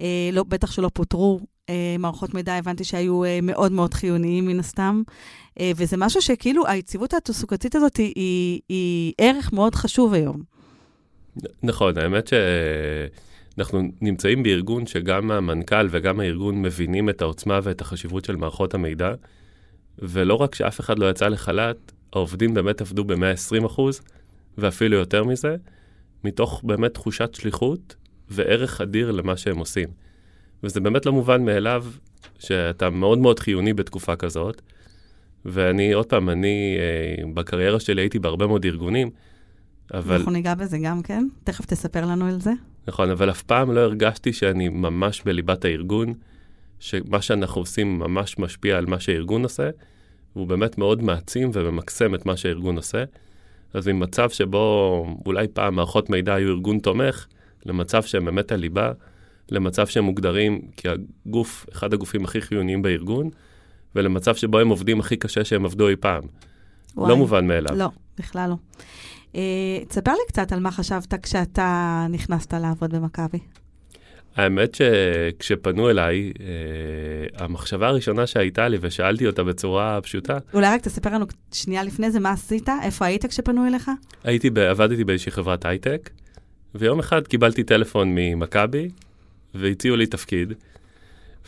אה, 0.00 0.30
לא, 0.32 0.42
בטח 0.42 0.70
שלא 0.70 0.90
פוטרו. 0.94 1.40
אה, 1.68 1.96
מערכות 1.98 2.34
מידע, 2.34 2.54
הבנתי 2.54 2.84
שהיו 2.84 3.24
אה, 3.24 3.38
מאוד 3.42 3.72
מאוד 3.72 3.94
חיוניים 3.94 4.46
מן 4.46 4.60
הסתם. 4.60 5.02
אה, 5.60 5.72
וזה 5.76 5.96
משהו 5.96 6.22
שכאילו, 6.22 6.66
היציבות 6.66 7.14
התעסוקתית 7.14 7.74
הזאת 7.74 7.96
היא, 7.96 8.12
היא, 8.16 8.60
היא 8.68 9.12
ערך 9.18 9.52
מאוד 9.52 9.74
חשוב 9.74 10.14
היום. 10.14 10.57
נכון, 11.62 11.98
האמת 11.98 12.30
שאנחנו 13.56 13.82
נמצאים 14.00 14.42
בארגון 14.42 14.86
שגם 14.86 15.30
המנכ"ל 15.30 15.86
וגם 15.90 16.20
הארגון 16.20 16.62
מבינים 16.62 17.08
את 17.08 17.22
העוצמה 17.22 17.60
ואת 17.62 17.80
החשיבות 17.80 18.24
של 18.24 18.36
מערכות 18.36 18.74
המידע, 18.74 19.14
ולא 19.98 20.34
רק 20.34 20.54
שאף 20.54 20.80
אחד 20.80 20.98
לא 20.98 21.10
יצא 21.10 21.28
לחל"ת, 21.28 21.92
העובדים 22.12 22.54
באמת 22.54 22.80
עבדו 22.80 23.04
ב-120 23.04 23.66
אחוז, 23.66 24.00
ואפילו 24.58 24.96
יותר 24.96 25.24
מזה, 25.24 25.56
מתוך 26.24 26.60
באמת 26.64 26.94
תחושת 26.94 27.34
שליחות 27.34 27.94
וערך 28.28 28.80
אדיר 28.80 29.10
למה 29.10 29.36
שהם 29.36 29.58
עושים. 29.58 29.88
וזה 30.62 30.80
באמת 30.80 31.06
לא 31.06 31.12
מובן 31.12 31.44
מאליו 31.44 31.84
שאתה 32.38 32.90
מאוד 32.90 33.18
מאוד 33.18 33.40
חיוני 33.40 33.72
בתקופה 33.72 34.16
כזאת. 34.16 34.62
ואני, 35.44 35.92
עוד 35.92 36.06
פעם, 36.06 36.30
אני 36.30 36.76
אה, 36.78 37.24
בקריירה 37.34 37.80
שלי 37.80 38.02
הייתי 38.02 38.18
בהרבה 38.18 38.46
מאוד 38.46 38.64
ארגונים, 38.64 39.10
אבל... 39.94 40.16
אנחנו 40.16 40.32
ניגע 40.32 40.54
בזה 40.54 40.78
גם 40.82 41.02
כן, 41.02 41.28
תכף 41.44 41.66
תספר 41.66 42.06
לנו 42.06 42.26
על 42.26 42.40
זה. 42.40 42.52
נכון, 42.88 43.10
אבל 43.10 43.30
אף 43.30 43.42
פעם 43.42 43.72
לא 43.72 43.80
הרגשתי 43.80 44.32
שאני 44.32 44.68
ממש 44.68 45.22
בליבת 45.24 45.64
הארגון, 45.64 46.14
שמה 46.80 47.22
שאנחנו 47.22 47.60
עושים 47.60 47.98
ממש 47.98 48.38
משפיע 48.38 48.78
על 48.78 48.86
מה 48.86 49.00
שהארגון 49.00 49.42
עושה, 49.42 49.70
והוא 50.36 50.46
באמת 50.46 50.78
מאוד 50.78 51.02
מעצים 51.02 51.50
וממקסם 51.52 52.14
את 52.14 52.26
מה 52.26 52.36
שהארגון 52.36 52.76
עושה. 52.76 53.04
אז 53.74 53.88
ממצב 53.88 54.30
שבו 54.30 55.06
אולי 55.26 55.48
פעם 55.48 55.74
מערכות 55.74 56.10
מידע 56.10 56.34
היו 56.34 56.48
ארגון 56.48 56.78
תומך, 56.78 57.26
למצב 57.66 58.02
שהם 58.02 58.24
באמת 58.24 58.52
הליבה, 58.52 58.92
למצב 59.50 59.86
שהם 59.86 60.04
מוגדרים 60.04 60.60
כגוף, 60.76 61.66
אחד 61.72 61.92
הגופים 61.92 62.24
הכי 62.24 62.40
חיוניים 62.40 62.82
בארגון, 62.82 63.30
ולמצב 63.94 64.34
שבו 64.34 64.58
הם 64.58 64.68
עובדים 64.68 65.00
הכי 65.00 65.16
קשה 65.16 65.44
שהם 65.44 65.64
עבדו 65.64 65.88
אי 65.88 65.96
פעם. 65.96 66.22
וואי, 66.98 67.10
לא 67.10 67.16
מובן 67.16 67.46
מאליו. 67.46 67.76
לא, 67.76 67.88
בכלל 68.18 68.50
לא. 68.50 68.56
Uh, 69.32 69.36
תספר 69.88 70.12
לי 70.12 70.26
קצת 70.28 70.52
על 70.52 70.60
מה 70.60 70.70
חשבת 70.70 71.14
כשאתה 71.22 72.06
נכנסת 72.10 72.54
לעבוד 72.54 72.94
במכבי. 72.94 73.38
האמת 74.38 74.74
שכשפנו 74.74 75.90
אליי, 75.90 76.32
אה, 76.40 77.44
המחשבה 77.44 77.88
הראשונה 77.88 78.26
שהייתה 78.26 78.68
לי, 78.68 78.78
ושאלתי 78.80 79.26
אותה 79.26 79.44
בצורה 79.44 80.00
פשוטה... 80.02 80.38
אולי 80.54 80.66
רק 80.66 80.80
תספר 80.80 81.14
לנו 81.14 81.26
שנייה 81.52 81.82
לפני 81.82 82.10
זה 82.10 82.20
מה 82.20 82.30
עשית, 82.30 82.68
איפה 82.82 83.04
היית 83.06 83.26
כשפנו 83.26 83.66
אליך? 83.66 83.90
הייתי, 84.24 84.50
עבדתי 84.70 85.04
באיזושהי 85.04 85.32
חברת 85.32 85.64
הייטק, 85.64 86.10
ויום 86.74 86.98
אחד 86.98 87.26
קיבלתי 87.26 87.62
טלפון 87.62 88.14
ממכבי, 88.14 88.88
והציעו 89.54 89.96
לי 89.96 90.06
תפקיד. 90.06 90.52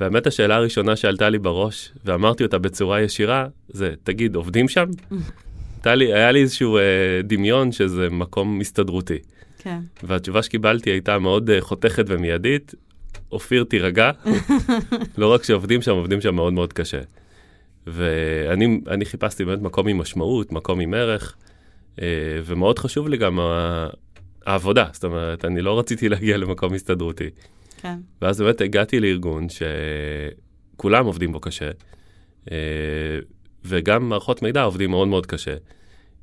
והאמת, 0.01 0.27
השאלה 0.27 0.57
הראשונה 0.57 0.97
שעלתה 0.97 1.31
לי 1.31 1.39
בראש, 1.39 1.93
ואמרתי 2.05 2.45
אותה 2.45 2.59
בצורה 2.59 3.01
ישירה, 3.01 3.47
זה, 3.69 3.95
תגיד, 4.03 4.35
עובדים 4.35 4.69
שם? 4.69 4.85
לי, 5.87 6.15
היה 6.15 6.33
לי 6.33 6.41
איזשהו 6.41 6.79
אה, 6.79 6.83
דמיון 7.25 7.73
שזה 7.73 8.11
מקום 8.11 8.61
הסתדרותי. 8.61 9.19
כן. 9.59 9.81
והתשובה 10.03 10.43
שקיבלתי 10.43 10.91
הייתה 10.91 11.19
מאוד 11.19 11.51
uh, 11.51 11.53
חותכת 11.61 12.05
ומיידית, 12.09 12.75
אופיר, 13.33 13.65
תירגע. 13.65 14.11
לא 15.19 15.33
רק 15.33 15.45
שעובדים 15.45 15.83
שם, 15.83 15.91
עובדים 15.91 16.21
שם 16.21 16.35
מאוד 16.35 16.53
מאוד 16.53 16.73
קשה. 16.73 17.01
ואני 17.87 19.05
חיפשתי 19.05 19.45
באמת 19.45 19.63
מקום 19.63 19.89
עם 19.89 19.99
משמעות, 19.99 20.53
מקום 20.53 20.81
עם 20.81 20.95
ערך, 20.95 21.37
uh, 21.97 22.01
ומאוד 22.45 22.79
חשוב 22.79 23.09
לי 23.09 23.17
גם 23.17 23.39
העבודה, 24.47 24.87
זאת 24.93 25.05
אומרת, 25.05 25.45
אני 25.45 25.63
לא 25.63 25.79
רציתי 25.79 26.09
להגיע 26.09 26.37
למקום 26.37 26.75
הסתדרותי. 26.75 27.31
כן. 27.83 27.99
ואז 28.23 28.41
באמת 28.41 28.61
הגעתי 28.61 29.01
לארגון 29.01 29.47
שכולם 30.77 31.07
עובדים 31.07 31.33
בו 31.33 31.41
קשה, 31.41 31.71
uh, 32.45 32.51
וגם 33.65 34.09
מערכות 34.09 34.43
מידע 34.43 34.63
עובדים 34.63 34.91
מאוד 34.91 35.09
מאוד 35.09 35.27
קשה, 35.27 35.55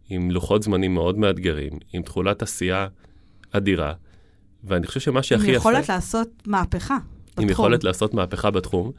עם 0.09 0.31
לוחות 0.31 0.63
זמנים 0.63 0.93
מאוד 0.93 1.17
מאתגרים, 1.17 1.73
עם 1.93 2.01
תכולת 2.01 2.41
עשייה 2.41 2.87
אדירה, 3.51 3.93
ואני 4.63 4.87
חושב 4.87 4.99
שמה 4.99 5.23
שהכי 5.23 5.43
יפה... 5.43 5.49
עם 5.51 5.55
יכולת 5.55 5.89
לעשות 5.89 6.29
מהפכה 6.45 6.97
בתחום. 7.27 7.43
עם 7.43 7.49
יכולת 7.49 7.83
לעשות 7.83 8.13
מהפכה 8.13 8.51
בתחום, 8.51 8.91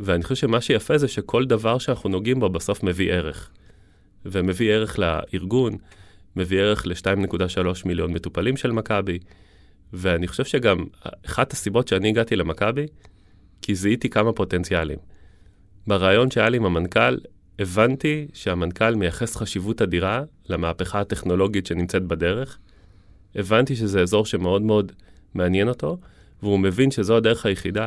ואני 0.00 0.22
חושב 0.22 0.34
שמה 0.34 0.60
שיפה 0.60 0.98
זה 0.98 1.08
שכל 1.08 1.44
דבר 1.44 1.78
שאנחנו 1.78 2.10
נוגעים 2.10 2.40
בו 2.40 2.48
בסוף 2.48 2.82
מביא 2.82 3.12
ערך. 3.12 3.50
ומביא 4.24 4.72
ערך 4.72 4.98
לארגון, 4.98 5.76
מביא 6.36 6.60
ערך 6.60 6.86
ל-2.3 6.86 7.66
מיליון 7.84 8.12
מטופלים 8.12 8.56
של 8.56 8.72
מכבי, 8.72 9.18
ואני 9.92 10.28
חושב 10.28 10.44
שגם 10.44 10.84
אחת 11.26 11.52
הסיבות 11.52 11.88
שאני 11.88 12.08
הגעתי 12.08 12.36
למכבי, 12.36 12.86
כי 13.62 13.74
זיהיתי 13.74 14.08
כמה 14.08 14.32
פוטנציאלים. 14.32 14.98
ברעיון 15.86 16.30
שהיה 16.30 16.48
לי 16.48 16.56
עם 16.56 16.64
המנכ"ל, 16.64 17.16
הבנתי 17.58 18.28
שהמנכ"ל 18.32 18.94
מייחס 18.94 19.36
חשיבות 19.36 19.82
אדירה 19.82 20.22
למהפכה 20.48 21.00
הטכנולוגית 21.00 21.66
שנמצאת 21.66 22.02
בדרך, 22.02 22.58
הבנתי 23.34 23.76
שזה 23.76 24.02
אזור 24.02 24.26
שמאוד 24.26 24.62
מאוד 24.62 24.92
מעניין 25.34 25.68
אותו, 25.68 25.98
והוא 26.42 26.58
מבין 26.58 26.90
שזו 26.90 27.16
הדרך 27.16 27.46
היחידה 27.46 27.86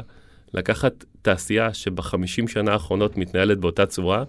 לקחת 0.54 1.06
תעשייה 1.22 1.74
שבחמישים 1.74 2.48
שנה 2.48 2.74
האחרונות 2.74 3.18
מתנהלת 3.18 3.58
באותה 3.58 3.86
צורה, 3.86 4.24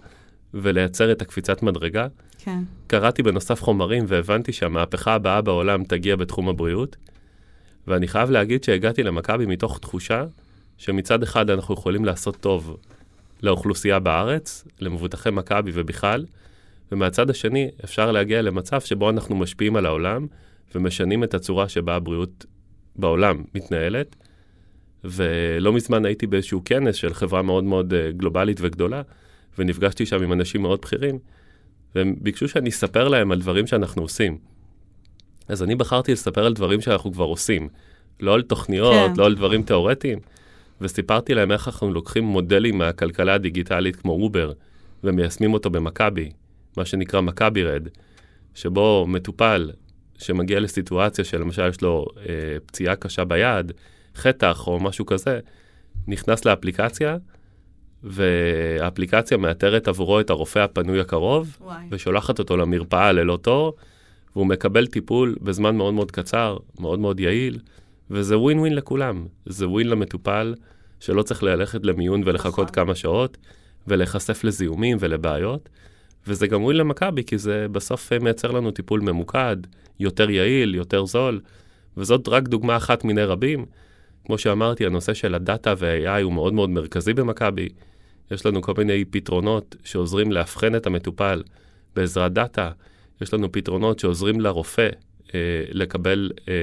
ולייצר 0.53 1.11
את 1.11 1.21
הקפיצת 1.21 1.63
מדרגה. 1.63 2.07
כן. 2.37 2.59
קראתי 2.87 3.23
בנוסף 3.23 3.61
חומרים 3.61 4.05
והבנתי 4.07 4.53
שהמהפכה 4.53 5.13
הבאה 5.13 5.41
בעולם 5.41 5.83
תגיע 5.83 6.15
בתחום 6.15 6.49
הבריאות, 6.49 6.95
ואני 7.87 8.07
חייב 8.07 8.29
להגיד 8.29 8.63
שהגעתי 8.63 9.03
למכבי 9.03 9.45
מתוך 9.45 9.79
תחושה 9.79 10.25
שמצד 10.77 11.23
אחד 11.23 11.49
אנחנו 11.49 11.73
יכולים 11.73 12.05
לעשות 12.05 12.35
טוב 12.35 12.77
לאוכלוסייה 13.43 13.99
בארץ, 13.99 14.67
למבוטחי 14.79 15.29
מכבי 15.31 15.71
ובכלל, 15.73 16.25
ומהצד 16.91 17.29
השני 17.29 17.69
אפשר 17.83 18.11
להגיע 18.11 18.41
למצב 18.41 18.81
שבו 18.81 19.09
אנחנו 19.09 19.35
משפיעים 19.35 19.75
על 19.75 19.85
העולם, 19.85 20.27
ומשנים 20.75 21.23
את 21.23 21.33
הצורה 21.33 21.69
שבה 21.69 21.95
הבריאות 21.95 22.45
בעולם 22.95 23.43
מתנהלת. 23.55 24.15
ולא 25.03 25.73
מזמן 25.73 26.05
הייתי 26.05 26.27
באיזשהו 26.27 26.61
כנס 26.65 26.95
של 26.95 27.13
חברה 27.13 27.41
מאוד 27.41 27.63
מאוד 27.63 27.93
אה, 27.93 28.11
גלובלית 28.11 28.57
וגדולה, 28.61 29.01
ונפגשתי 29.59 30.05
שם 30.05 30.23
עם 30.23 30.33
אנשים 30.33 30.61
מאוד 30.61 30.81
בכירים, 30.81 31.19
והם 31.95 32.15
ביקשו 32.21 32.47
שאני 32.47 32.69
אספר 32.69 33.07
להם 33.07 33.31
על 33.31 33.39
דברים 33.39 33.67
שאנחנו 33.67 34.01
עושים. 34.01 34.37
אז 35.47 35.63
אני 35.63 35.75
בחרתי 35.75 36.11
לספר 36.11 36.45
על 36.45 36.53
דברים 36.53 36.81
שאנחנו 36.81 37.13
כבר 37.13 37.25
עושים, 37.25 37.69
לא 38.19 38.33
על 38.33 38.41
תוכניות, 38.41 38.93
כן. 38.93 39.13
לא 39.17 39.25
על 39.25 39.35
דברים 39.35 39.63
תיאורטיים, 39.63 40.19
וסיפרתי 40.81 41.33
להם 41.33 41.51
איך 41.51 41.67
אנחנו 41.67 41.93
לוקחים 41.93 42.23
מודלים 42.23 42.77
מהכלכלה 42.77 43.33
הדיגיטלית 43.33 43.95
כמו 43.95 44.11
אובר, 44.11 44.51
ומיישמים 45.03 45.53
אותו 45.53 45.69
במכבי, 45.69 46.31
מה 46.77 46.85
שנקרא 46.85 47.21
מכבי 47.21 47.63
רד, 47.63 47.87
שבו 48.53 49.05
מטופל 49.07 49.71
שמגיע 50.17 50.59
לסיטואציה 50.59 51.25
שלמשל 51.25 51.69
יש 51.69 51.81
לו 51.81 52.05
אה, 52.19 52.57
פציעה 52.65 52.95
קשה 52.95 53.23
ביד, 53.23 53.71
חטח 54.15 54.67
או 54.67 54.79
משהו 54.79 55.05
כזה, 55.05 55.39
נכנס 56.07 56.45
לאפליקציה, 56.45 57.17
והאפליקציה 58.03 59.37
מאתרת 59.37 59.87
עבורו 59.87 60.19
את 60.19 60.29
הרופא 60.29 60.59
הפנוי 60.59 60.99
הקרוב, 60.99 61.57
וואי. 61.61 61.85
ושולחת 61.91 62.39
אותו 62.39 62.57
למרפאה 62.57 63.11
ללא 63.11 63.37
תור, 63.41 63.73
והוא 64.35 64.47
מקבל 64.47 64.87
טיפול 64.87 65.35
בזמן 65.41 65.77
מאוד 65.77 65.93
מאוד 65.93 66.11
קצר, 66.11 66.57
מאוד 66.79 66.99
מאוד 66.99 67.19
יעיל, 67.19 67.59
וזה 68.11 68.37
ווין 68.37 68.59
ווין 68.59 68.75
לכולם. 68.75 69.25
זה 69.45 69.67
ווין 69.67 69.89
למטופל 69.89 70.55
שלא 70.99 71.23
צריך 71.23 71.43
ללכת 71.43 71.85
למיון 71.85 72.21
ולחכות 72.25 72.71
נכון. 72.71 72.85
כמה 72.85 72.95
שעות, 72.95 73.37
ולהיחשף 73.87 74.43
לזיהומים 74.43 74.97
ולבעיות. 74.99 75.69
וזה 76.27 76.47
גם 76.47 76.63
ווין 76.63 76.77
למכבי, 76.77 77.23
כי 77.23 77.37
זה 77.37 77.67
בסוף 77.71 78.13
אה, 78.13 78.19
מייצר 78.19 78.51
לנו 78.51 78.71
טיפול 78.71 79.01
ממוקד, 79.01 79.57
יותר 79.99 80.29
יעיל, 80.29 80.75
יותר 80.75 81.05
זול, 81.05 81.41
וזאת 81.97 82.27
רק 82.27 82.47
דוגמה 82.47 82.77
אחת 82.77 83.03
מיני 83.03 83.23
רבים. 83.23 83.65
כמו 84.25 84.37
שאמרתי, 84.37 84.85
הנושא 84.85 85.13
של 85.13 85.35
הדאטה 85.35 85.73
וה-AI 85.77 86.21
הוא 86.23 86.33
מאוד 86.33 86.53
מאוד 86.53 86.69
מרכזי 86.69 87.13
במכבי. 87.13 87.69
יש 88.31 88.45
לנו 88.45 88.61
כל 88.61 88.73
מיני 88.77 89.05
פתרונות 89.05 89.75
שעוזרים 89.83 90.31
לאבחן 90.31 90.75
את 90.75 90.87
המטופל 90.87 91.43
בעזרת 91.95 92.33
דאטה. 92.33 92.71
יש 93.21 93.33
לנו 93.33 93.51
פתרונות 93.51 93.99
שעוזרים 93.99 94.41
לרופא 94.41 94.89
אה, 95.35 95.63
לקבל 95.69 96.31
אה, 96.47 96.53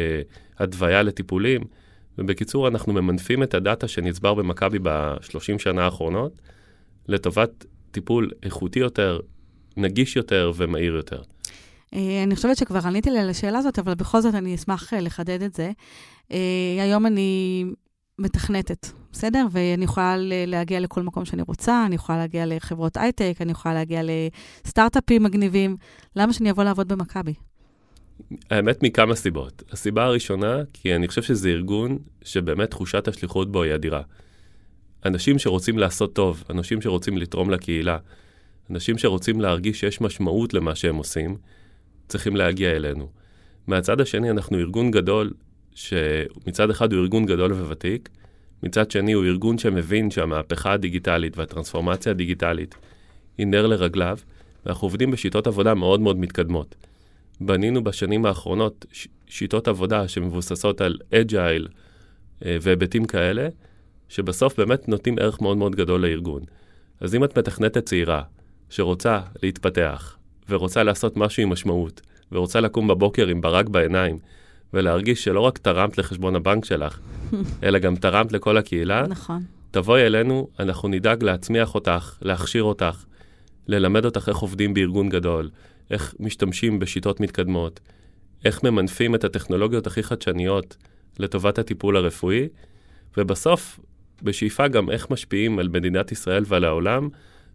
הדוויה 0.59 1.03
לטיפולים. 1.03 1.61
ובקיצור, 2.19 2.69
אנחנו 2.69 2.93
ממנפים 2.93 3.43
את 3.43 3.55
הדאטה 3.55 3.89
שנצבר 3.89 4.35
במכבי 4.35 4.79
בשלושים 4.83 5.59
שנה 5.59 5.85
האחרונות 5.85 6.43
לטובת 7.09 7.65
טיפול 7.91 8.31
איכותי 8.43 8.79
יותר, 8.79 9.21
נגיש 9.77 10.17
יותר 10.17 10.53
ומהיר 10.57 10.95
יותר. 10.95 11.23
אה, 11.95 12.23
אני 12.23 12.37
חושבת 12.37 12.57
שכבר 12.57 12.81
עניתי 12.87 13.11
לי 13.11 13.19
על 13.19 13.31
השאלה 13.31 13.59
הזאת, 13.59 13.79
אבל 13.79 13.95
בכל 13.95 14.21
זאת 14.21 14.35
אני 14.35 14.55
אשמח 14.55 14.95
אה, 14.95 15.01
לחדד 15.01 15.43
את 15.43 15.55
זה. 15.55 15.71
אה, 16.33 16.39
היום 16.83 17.07
אני 17.07 17.65
מתכנתת, 18.23 18.87
בסדר? 19.13 19.47
ואני 19.51 19.85
יכולה 19.85 20.17
להגיע 20.47 20.81
לכל 20.81 21.03
מקום 21.03 21.25
שאני 21.25 21.43
רוצה, 21.43 21.87
אני 21.87 21.95
יכולה 21.95 22.19
להגיע 22.19 22.47
לחברות 22.47 22.97
הייטק, 22.97 23.35
אני 23.41 23.53
יכולה 23.53 23.75
להגיע 23.75 24.01
לסטארט-אפים 24.65 25.23
מגניבים. 25.23 25.77
למה 26.17 26.33
שאני 26.33 26.51
אבוא 26.51 26.65
לעבוד 26.65 26.89
במכבי? 26.89 27.35
האמת 28.51 28.83
מכמה 28.83 29.15
סיבות. 29.15 29.63
הסיבה 29.73 30.05
הראשונה, 30.05 30.57
כי 30.73 30.95
אני 30.95 31.09
חושב 31.09 31.23
שזה 31.23 31.49
ארגון 31.49 31.99
שבאמת 32.23 32.71
תחושת 32.71 33.09
השליחות 33.09 33.53
בו 33.53 33.63
היא 33.63 33.75
אדירה. 33.75 34.03
אנשים 35.05 35.39
שרוצים 35.39 35.79
לעשות 35.79 36.15
טוב, 36.15 36.45
אנשים 36.51 36.83
שרוצים 36.83 37.19
לתרום 37.19 37.51
לקהילה, 37.51 37.99
אנשים 38.71 38.99
שרוצים 38.99 39.41
להרגיש 39.41 39.81
שיש 39.81 40.01
משמעות 40.01 40.55
למה 40.55 40.75
שהם 40.75 40.97
עושים, 40.97 41.37
צריכים 42.09 42.37
להגיע 42.37 42.71
אלינו. 42.71 43.09
מהצד 43.67 44.01
השני, 44.01 44.31
אנחנו 44.31 44.59
ארגון 44.59 44.91
גדול, 44.91 45.33
שמצד 45.75 46.71
אחד 46.71 46.93
הוא 46.93 47.03
ארגון 47.03 47.27
גדול 47.27 47.53
וותיק, 47.53 48.09
מצד 48.63 48.91
שני 48.91 49.13
הוא 49.13 49.25
ארגון 49.25 49.59
שמבין 49.59 50.11
שהמהפכה 50.11 50.73
הדיגיטלית 50.73 51.39
והטרנספורמציה 51.39 52.13
הדיגיטלית 52.13 52.75
היא 53.39 53.47
נר 53.47 53.67
לרגליו, 53.67 54.19
ואנחנו 54.67 54.87
עובדים 54.87 55.11
בשיטות 55.11 55.47
עבודה 55.47 55.75
מאוד 55.75 56.01
מאוד 56.01 56.17
מתקדמות. 56.17 56.75
בנינו 57.41 57.85
בשנים 57.85 58.27
האחרונות 58.27 58.87
שיטות 59.27 59.69
עבודה 59.69 60.09
שמבוססות 60.09 60.81
על 60.81 60.99
אג'ייל 61.15 61.69
אה, 62.45 62.57
והיבטים 62.61 63.05
כאלה, 63.05 63.49
שבסוף 64.09 64.57
באמת 64.61 64.89
נותנים 64.89 65.19
ערך 65.19 65.41
מאוד 65.41 65.57
מאוד 65.57 65.77
גדול 65.77 66.01
לארגון. 66.01 66.43
אז 67.01 67.15
אם 67.15 67.25
את 67.25 67.39
מתכנתת 67.39 67.85
צעירה 67.87 68.23
שרוצה 68.71 69.21
להתפתח, 69.43 70.17
ורוצה 70.49 70.83
לעשות 70.83 71.17
משהו 71.17 71.43
עם 71.43 71.49
משמעות, 71.49 72.01
ורוצה 72.33 72.61
לקום 72.61 72.89
בבוקר 72.89 73.27
עם 73.27 73.41
ברק 73.41 73.69
בעיניים, 73.69 74.19
ולהרגיש 74.75 75.25
שלא 75.25 75.41
רק 75.41 75.59
תרמת 75.59 75.99
לחשבון 75.99 76.37
הבנק 76.37 76.65
שלך, 76.65 76.99
אלא 77.65 77.79
גם 77.79 77.97
תרמת 77.97 78.33
לכל 78.33 78.57
הקהילה, 78.57 79.07
נכון. 79.09 79.43
תבואי 79.71 80.07
אלינו, 80.07 80.49
אנחנו 80.59 80.89
נדאג 80.89 81.23
להצמיח 81.23 81.75
אותך, 81.75 82.19
להכשיר 82.23 82.63
אותך, 82.63 83.05
ללמד 83.67 84.05
אותך 84.05 84.29
איך 84.29 84.37
עובדים 84.37 84.75
בארגון 84.75 85.09
גדול, 85.09 85.51
איך 85.91 86.15
משתמשים 86.21 86.79
בשיטות 86.79 87.21
מתקדמות, 87.21 87.81
איך 88.45 88.65
ממנפים 88.65 89.15
את 89.15 89.25
הטכנולוגיות 89.25 89.87
הכי 89.87 90.03
חדשניות 90.03 90.77
לטובת 91.19 91.59
הטיפול 91.59 91.97
הרפואי, 91.97 92.49
ובסוף, 93.17 93.81
בשאיפה 94.23 94.69
גם 94.69 94.91
איך 94.91 95.11
משפיעים 95.11 95.59
על 95.59 95.69
מדינת 95.69 96.13
ישראל 96.13 96.45
ועל 96.47 96.65
העולם, 96.65 97.09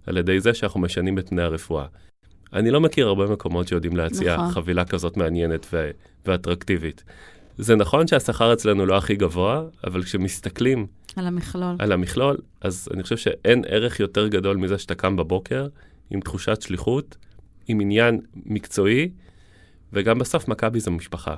על 0.06 0.18
ידי 0.18 0.40
זה 0.40 0.54
שאנחנו 0.54 0.80
משנים 0.80 1.20
את 1.20 1.30
פני 1.30 1.42
הרפואה. 1.42 1.86
אני 2.54 2.72
לא 2.72 2.82
מכיר 2.82 3.08
הרבה 3.08 3.28
מקומות 3.28 3.68
שיודעים 3.68 3.98
להציע 3.98 4.36
נכון. 4.36 4.52
חבילה 4.52 4.86
כזאת 4.86 5.18
מעניינת 5.18 5.68
ו- 5.74 5.92
ואטרקטיבית. 6.26 7.04
זה 7.58 7.76
נכון 7.76 8.08
שהשכר 8.08 8.54
אצלנו 8.54 8.86
לא 8.86 8.98
הכי 8.98 9.16
גבוה, 9.16 9.64
אבל 9.84 10.04
כשמסתכלים 10.04 10.88
על 11.16 11.28
המכלול. 11.28 11.76
על 11.80 11.92
המכלול, 11.92 12.38
אז 12.62 12.90
אני 12.94 13.04
חושב 13.04 13.18
שאין 13.18 13.64
ערך 13.68 14.00
יותר 14.00 14.28
גדול 14.28 14.58
מזה 14.58 14.78
שאתה 14.78 14.96
קם 14.96 15.16
בבוקר 15.16 15.68
עם 16.10 16.22
תחושת 16.22 16.62
שליחות, 16.62 17.18
עם 17.68 17.82
עניין 17.82 18.22
מקצועי, 18.46 19.10
וגם 19.94 20.20
בסוף 20.20 20.48
מכבי 20.48 20.80
זה 20.80 20.92
משפחה. 20.92 21.36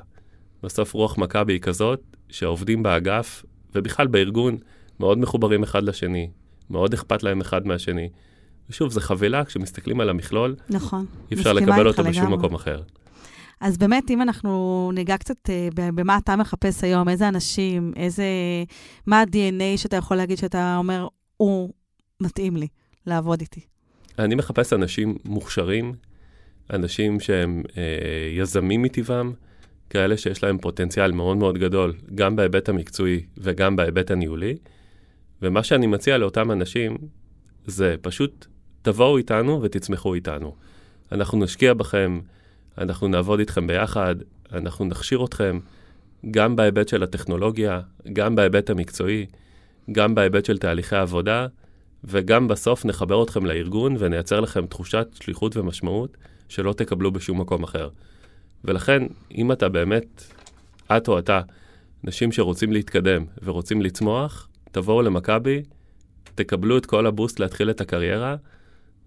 בסוף 0.63 0.93
רוח 0.93 1.17
מכבי 1.17 1.53
היא 1.53 1.61
כזאת 1.61 2.01
שהעובדים 2.29 2.83
באגף, 2.83 3.45
ובכלל 3.75 4.07
בארגון, 4.07 4.57
מאוד 4.99 5.17
מחוברים 5.17 5.63
אחד 5.63 5.83
לשני, 5.83 6.29
מאוד 6.69 6.93
אכפת 6.93 7.23
להם 7.23 7.41
אחד 7.41 7.67
מהשני. 7.67 8.09
ושוב, 8.69 8.91
זו 8.91 9.01
חבילה, 9.01 9.45
כשמסתכלים 9.45 9.99
על 10.01 10.09
המכלול, 10.09 10.55
נכון. 10.69 11.05
אי 11.31 11.35
אפשר 11.35 11.53
לקבל 11.53 11.87
אותו 11.87 12.03
בשום 12.03 12.23
לגמרי. 12.23 12.37
מקום 12.37 12.55
אחר. 12.55 12.81
אז 13.61 13.77
באמת, 13.77 14.11
אם 14.11 14.21
אנחנו 14.21 14.91
ניגע 14.93 15.17
קצת 15.17 15.49
אה, 15.49 15.67
במה 15.75 16.17
אתה 16.17 16.35
מחפש 16.35 16.83
היום, 16.83 17.09
איזה 17.09 17.27
אנשים, 17.27 17.93
איזה... 17.95 18.23
מה 19.07 19.21
ה-DNA 19.21 19.77
שאתה 19.77 19.95
יכול 19.95 20.17
להגיד 20.17 20.37
שאתה 20.37 20.77
אומר, 20.77 21.07
הוא 21.37 21.69
מתאים 22.21 22.57
לי 22.57 22.67
לעבוד 23.05 23.41
איתי. 23.41 23.61
אני 24.19 24.35
מחפש 24.35 24.73
אנשים 24.73 25.17
מוכשרים, 25.25 25.93
אנשים 26.73 27.19
שהם 27.19 27.63
אה, 27.77 27.83
יזמים 28.37 28.81
מטבעם, 28.81 29.33
כאלה 29.89 30.17
שיש 30.17 30.43
להם 30.43 30.57
פוטנציאל 30.57 31.11
מאוד 31.11 31.37
מאוד 31.37 31.57
גדול, 31.57 31.93
גם 32.15 32.35
בהיבט 32.35 32.69
המקצועי 32.69 33.25
וגם 33.37 33.75
בהיבט 33.75 34.11
הניהולי. 34.11 34.57
ומה 35.41 35.63
שאני 35.63 35.87
מציע 35.87 36.17
לאותם 36.17 36.51
אנשים 36.51 36.97
זה 37.65 37.95
פשוט 38.01 38.45
תבואו 38.81 39.17
איתנו 39.17 39.61
ותצמחו 39.61 40.13
איתנו. 40.13 40.55
אנחנו 41.11 41.39
נשקיע 41.39 41.73
בכם, 41.73 42.19
אנחנו 42.77 43.07
נעבוד 43.07 43.39
איתכם 43.39 43.67
ביחד, 43.67 44.15
אנחנו 44.53 44.85
נכשיר 44.85 45.25
אתכם, 45.25 45.59
גם 46.31 46.55
בהיבט 46.55 46.87
של 46.87 47.03
הטכנולוגיה, 47.03 47.81
גם 48.13 48.35
בהיבט 48.35 48.69
המקצועי, 48.69 49.25
גם 49.91 50.15
בהיבט 50.15 50.45
של 50.45 50.57
תהליכי 50.57 50.95
עבודה, 50.95 51.47
וגם 52.03 52.47
בסוף 52.47 52.85
נחבר 52.85 53.23
אתכם 53.23 53.45
לארגון 53.45 53.95
ונייצר 53.99 54.39
לכם 54.39 54.65
תחושת 54.65 55.07
שליחות 55.21 55.57
ומשמעות 55.57 56.17
שלא 56.49 56.73
תקבלו 56.73 57.11
בשום 57.11 57.41
מקום 57.41 57.63
אחר. 57.63 57.89
ולכן, 58.63 59.03
אם 59.35 59.51
אתה 59.51 59.69
באמת, 59.69 60.23
את 60.97 61.07
או 61.07 61.19
אתה, 61.19 61.41
אנשים 62.05 62.31
שרוצים 62.31 62.71
להתקדם 62.73 63.25
ורוצים 63.43 63.81
לצמוח, 63.81 64.47
תבואו 64.71 65.01
למכבי, 65.01 65.63
תקבלו 66.35 66.77
את 66.77 66.85
כל 66.85 67.05
הבוסט 67.07 67.39
להתחיל 67.39 67.69
את 67.69 67.81
הקריירה, 67.81 68.35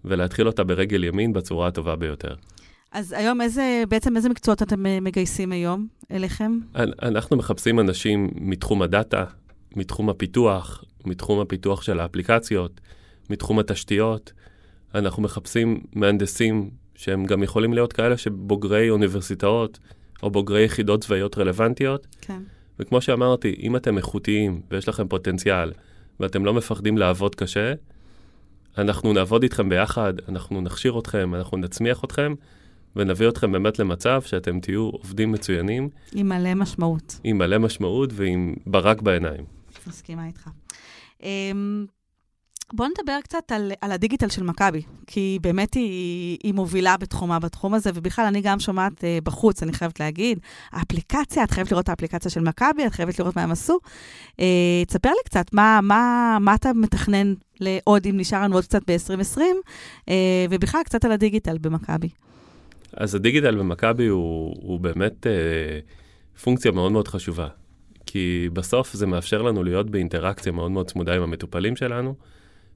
ולהתחיל 0.05 0.47
אותה 0.47 0.63
ברגל 0.63 1.03
ימין 1.03 1.33
בצורה 1.33 1.67
הטובה 1.67 1.95
ביותר. 1.95 2.35
אז 2.91 3.11
היום 3.11 3.41
איזה, 3.41 3.83
בעצם 3.89 4.17
איזה 4.17 4.29
מקצועות 4.29 4.61
אתם 4.61 4.85
אה, 4.85 4.99
מגייסים 5.01 5.51
היום 5.51 5.87
אליכם? 6.11 6.59
אנ- 6.75 6.91
אנחנו 7.01 7.37
מחפשים 7.37 7.79
אנשים 7.79 8.29
מתחום 8.35 8.81
הדאטה, 8.81 9.25
מתחום 9.75 10.09
הפיתוח, 10.09 10.83
מתחום 11.05 11.39
הפיתוח 11.39 11.81
של 11.81 11.99
האפליקציות, 11.99 12.81
מתחום 13.29 13.59
התשתיות. 13.59 14.33
אנחנו 14.95 15.23
מחפשים 15.23 15.81
מהנדסים 15.95 16.69
שהם 16.95 17.25
גם 17.25 17.43
יכולים 17.43 17.73
להיות 17.73 17.93
כאלה 17.93 18.17
שבוגרי 18.17 18.89
אוניברסיטאות 18.89 19.79
או 20.23 20.29
בוגרי 20.29 20.63
יחידות 20.63 21.01
צבאיות 21.01 21.37
רלוונטיות. 21.37 22.07
כן. 22.21 22.41
וכמו 22.79 23.01
שאמרתי, 23.01 23.55
אם 23.59 23.75
אתם 23.75 23.97
איכותיים 23.97 24.61
ויש 24.71 24.89
לכם 24.89 25.07
פוטנציאל 25.07 25.71
ואתם 26.19 26.45
לא 26.45 26.53
מפחדים 26.53 26.97
לעבוד 26.97 27.35
קשה, 27.35 27.73
אנחנו 28.77 29.13
נעבוד 29.13 29.43
איתכם 29.43 29.69
ביחד, 29.69 30.13
אנחנו 30.29 30.61
נכשיר 30.61 30.99
אתכם, 30.99 31.35
אנחנו 31.35 31.57
נצמיח 31.57 32.03
אתכם 32.03 32.33
ונביא 32.95 33.29
אתכם 33.29 33.51
באמת 33.51 33.79
למצב 33.79 34.21
שאתם 34.21 34.59
תהיו 34.59 34.89
עובדים 34.89 35.31
מצוינים 35.31 35.89
עם 36.13 36.29
מלא 36.29 36.53
משמעות. 36.53 37.19
עם 37.23 37.37
מלא 37.37 37.57
משמעות 37.57 38.09
ועם 38.13 38.55
ברק 38.65 39.01
בעיניים. 39.01 39.45
מסכימה 39.87 40.27
איתך. 40.27 40.49
בואו 42.73 42.89
נדבר 42.89 43.19
קצת 43.23 43.51
על, 43.51 43.71
על 43.81 43.91
הדיגיטל 43.91 44.29
של 44.29 44.43
מכבי, 44.43 44.81
כי 45.07 45.39
באמת 45.41 45.73
היא, 45.73 46.37
היא 46.43 46.53
מובילה 46.53 46.97
בתחומה 46.97 47.39
בתחום 47.39 47.73
הזה, 47.73 47.91
ובכלל 47.93 48.25
אני 48.25 48.41
גם 48.41 48.59
שומעת 48.59 48.93
uh, 48.93 49.03
בחוץ, 49.23 49.63
אני 49.63 49.73
חייבת 49.73 49.99
להגיד, 49.99 50.39
האפליקציה, 50.71 51.43
את 51.43 51.51
חייבת 51.51 51.71
לראות 51.71 51.83
את 51.83 51.89
האפליקציה 51.89 52.31
של 52.31 52.39
מכבי, 52.39 52.85
את 52.87 52.93
חייבת 52.93 53.19
לראות 53.19 53.35
מה 53.35 53.43
הם 53.43 53.51
עשו. 53.51 53.79
Uh, 54.31 54.35
תספר 54.87 55.09
לי 55.09 55.23
קצת, 55.25 55.45
מה, 55.53 55.79
מה, 55.83 56.37
מה 56.41 56.55
אתה 56.55 56.73
מתכנן 56.75 57.33
לעוד, 57.59 58.05
אם 58.05 58.17
נשאר 58.17 58.43
לנו 58.43 58.55
עוד 58.55 58.63
קצת 58.63 58.81
ב-2020, 58.87 59.37
uh, 59.39 60.11
ובכלל 60.49 60.81
קצת 60.83 61.05
על 61.05 61.11
הדיגיטל 61.11 61.57
במכבי. 61.57 62.09
אז 62.97 63.15
הדיגיטל 63.15 63.55
במכבי 63.55 64.07
הוא, 64.07 64.55
הוא 64.61 64.79
באמת 64.79 65.27
אה, 65.27 65.79
פונקציה 66.43 66.71
מאוד 66.71 66.91
מאוד 66.91 67.07
חשובה, 67.07 67.47
כי 68.05 68.49
בסוף 68.53 68.93
זה 68.93 69.05
מאפשר 69.05 69.41
לנו 69.41 69.63
להיות 69.63 69.89
באינטראקציה 69.89 70.51
מאוד 70.51 70.71
מאוד 70.71 70.89
צמודה 70.89 71.15
עם 71.15 71.21
המטופלים 71.21 71.75
שלנו, 71.75 72.15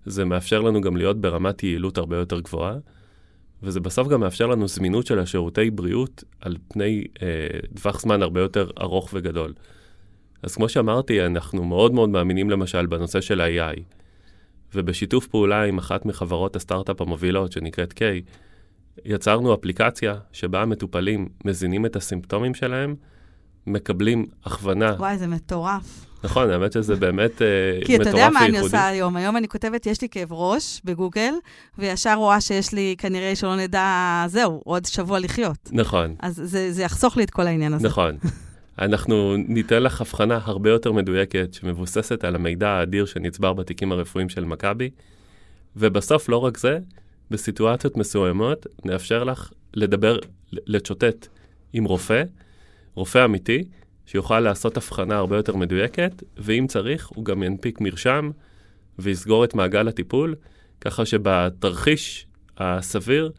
זה 0.08 0.26
מאפשר 0.26 0.62
לנו 0.62 0.82
גם 0.82 0.98
להיות 0.98 1.22
ברמת 1.22 1.64
יעילות 1.64 1.98
הרבה 1.98 2.18
יותר 2.18 2.40
גבוהה, 2.40 2.76
וזה 3.64 3.80
בסוף 3.80 4.08
גם 4.08 4.20
מאפשר 4.20 4.48
לנו 4.48 4.68
זמינות 4.68 5.06
של 5.06 5.20
השירותי 5.20 5.72
בריאות 5.72 6.24
על 6.42 6.58
פני 6.68 7.04
אה, 7.22 7.28
טווח 7.76 8.00
זמן 8.00 8.22
הרבה 8.22 8.42
יותר 8.42 8.70
ארוך 8.82 9.10
וגדול. 9.14 9.54
אז 10.44 10.56
כמו 10.56 10.70
שאמרתי, 10.70 11.26
אנחנו 11.26 11.66
מאוד 11.66 11.94
מאוד 11.94 12.10
מאמינים 12.10 12.50
למשל 12.50 12.86
בנושא 12.86 13.22
של 13.22 13.42
ה-AI, 13.42 13.80
ובשיתוף 14.76 15.28
פעולה 15.28 15.64
עם 15.64 15.78
אחת 15.78 16.06
מחברות 16.06 16.56
הסטארט-אפ 16.56 17.02
המובילות, 17.02 17.52
שנקראת 17.52 17.94
K, 17.94 18.02
יצרנו 19.06 19.54
אפליקציה 19.54 20.16
שבה 20.32 20.62
המטופלים 20.62 21.30
מזינים 21.46 21.86
את 21.86 21.96
הסימפטומים 21.96 22.54
שלהם, 22.54 22.96
מקבלים 23.68 24.26
הכוונה. 24.46 24.96
וואי, 25.00 25.18
זה 25.18 25.28
מטורף. 25.28 26.06
נכון, 26.24 26.50
האמת 26.50 26.72
שזה 26.72 26.96
באמת 26.96 27.42
אה, 27.42 27.48
מטורף 27.74 27.88
כי 27.88 27.96
אתה 27.96 28.10
יודע 28.10 28.30
מה 28.30 28.40
אני 28.40 28.52
וייחודי. 28.52 28.76
עושה 28.76 28.88
היום? 28.88 29.16
היום 29.16 29.38
אני 29.38 29.48
כותבת, 29.48 29.86
יש 29.86 30.02
לי 30.02 30.10
כאב 30.10 30.34
ראש 30.34 30.82
בגוגל, 30.86 31.34
וישר 31.78 32.14
רואה 32.16 32.42
שיש 32.42 32.74
לי, 32.74 32.96
כנראה 32.98 33.36
שלא 33.36 33.56
נדע, 33.56 34.26
זהו, 34.28 34.62
עוד 34.66 34.86
שבוע 34.86 35.20
לחיות. 35.20 35.70
נכון, 35.72 36.16
אז 36.20 36.42
זה, 36.44 36.72
זה 36.72 36.84
יחסוך 36.84 37.18
לי 37.18 37.24
את 37.24 37.30
כל 37.30 37.48
העניין 37.48 37.74
הזה. 37.74 37.88
נכון. 37.88 38.18
אנחנו 38.80 39.36
ניתן 39.38 39.84
לך 39.84 40.02
הבחנה 40.02 40.40
הרבה 40.44 40.70
יותר 40.70 40.92
מדויקת, 40.92 41.54
שמבוססת 41.54 42.24
על 42.24 42.36
המידע 42.36 42.70
האדיר 42.70 43.06
שנצבר 43.06 43.54
בתיקים 43.54 43.92
הרפואיים 43.92 44.30
של 44.30 44.46
מכבי, 44.46 44.90
ובסוף 45.76 46.30
לא 46.30 46.38
רק 46.38 46.58
זה, 46.58 46.80
בסיטואציות 47.32 47.98
מסוימות 47.98 48.68
נאפשר 48.86 49.24
לך 49.24 49.52
לדבר, 49.74 50.20
לצ'וטט 50.52 51.28
עם 51.74 51.84
רופא, 51.84 52.24
רופא 52.98 53.26
אמיתי, 53.26 53.64
שיוכל 54.06 54.40
לעשות 54.40 54.78
הבחנה 54.78 55.18
הרבה 55.18 55.38
יותר 55.38 55.56
מדויקת, 55.56 56.24
ואם 56.38 56.66
צריך, 56.68 57.08
הוא 57.08 57.26
גם 57.26 57.44
ינפיק 57.44 57.82
מרשם 57.82 58.30
ויסגור 59.00 59.44
את 59.44 59.56
מעגל 59.56 59.88
הטיפול, 59.88 60.36
ככה 60.82 61.06
שבתרחיש 61.06 62.28
הסביר, 62.58 63.32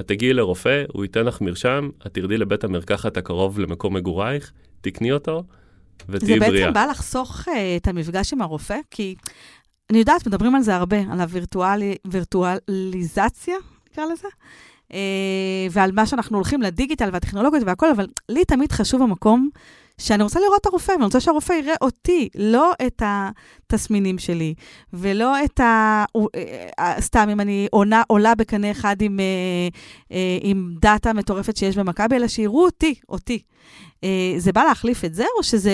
את 0.00 0.08
תגיעי 0.08 0.32
לרופא, 0.32 0.84
הוא 0.92 1.04
ייתן 1.04 1.24
לך 1.24 1.40
מרשם, 1.40 1.90
את 2.06 2.14
תרדי 2.14 2.38
לבית 2.38 2.64
המרקחת 2.64 3.16
הקרוב 3.16 3.58
למקום 3.58 3.96
מגורייך, 3.96 4.52
תקני 4.80 5.12
אותו, 5.12 5.42
ותהיי 6.08 6.38
זה 6.38 6.46
בריאה. 6.46 6.66
בעצם 6.66 6.74
בא 6.74 6.86
לחסוך 6.90 7.48
uh, 7.48 7.50
את 7.76 7.88
המפגש 7.88 8.32
עם 8.32 8.42
הרופא, 8.42 8.78
כי 8.90 9.14
אני 9.90 9.98
יודעת, 9.98 10.26
מדברים 10.26 10.54
על 10.54 10.62
זה 10.62 10.76
הרבה, 10.76 10.98
על 11.10 11.20
הווירטואליזציה, 12.04 13.56
נקרא 13.90 14.04
לזה, 14.12 14.28
ועל 15.70 15.92
מה 15.92 16.06
שאנחנו 16.06 16.36
הולכים 16.36 16.62
לדיגיטל 16.62 17.08
והטכנולוגיות 17.12 17.64
והכל, 17.66 17.90
אבל 17.90 18.06
לי 18.28 18.44
תמיד 18.44 18.72
חשוב 18.72 19.02
המקום 19.02 19.48
שאני 19.98 20.22
רוצה 20.22 20.40
לראות 20.40 20.60
את 20.60 20.66
הרופא, 20.66 20.92
ואני 20.92 21.04
רוצה 21.04 21.20
שהרופא 21.20 21.52
יראה 21.52 21.74
אותי, 21.80 22.28
לא 22.34 22.72
את 22.86 23.02
התסמינים 23.04 24.18
שלי, 24.18 24.54
ולא 24.92 25.44
את 25.44 25.60
ה... 25.60 26.04
אה, 26.78 27.00
סתם, 27.00 27.28
אם 27.32 27.40
אני 27.40 27.66
עונה, 27.70 28.02
עולה 28.06 28.34
בקנה 28.34 28.70
אחד 28.70 28.96
עם, 29.00 29.20
אה, 29.20 29.24
אה, 30.12 30.38
עם 30.42 30.74
דאטה 30.80 31.12
מטורפת 31.12 31.56
שיש 31.56 31.76
במכבי, 31.76 32.16
אלא 32.16 32.28
שיראו 32.28 32.64
אותי, 32.64 32.94
אותי. 33.08 33.42
אה, 34.04 34.34
זה 34.38 34.52
בא 34.52 34.62
להחליף 34.62 35.04
את 35.04 35.14
זה, 35.14 35.24
או 35.38 35.42
שזה 35.42 35.72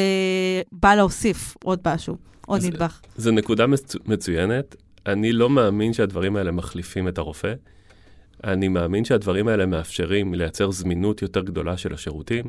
בא 0.72 0.94
להוסיף 0.94 1.56
עוד 1.64 1.80
משהו, 1.86 2.16
עוד 2.46 2.64
נדבך? 2.64 3.00
זו 3.16 3.30
נקודה 3.30 3.66
מצ... 3.66 3.96
מצוינת. 4.06 4.76
אני 5.06 5.32
לא 5.32 5.50
מאמין 5.50 5.92
שהדברים 5.92 6.36
האלה 6.36 6.50
מחליפים 6.50 7.08
את 7.08 7.18
הרופא. 7.18 7.52
אני 8.44 8.68
מאמין 8.68 9.04
שהדברים 9.04 9.48
האלה 9.48 9.66
מאפשרים 9.66 10.34
לייצר 10.34 10.70
זמינות 10.70 11.22
יותר 11.22 11.40
גדולה 11.40 11.76
של 11.76 11.94
השירותים. 11.94 12.44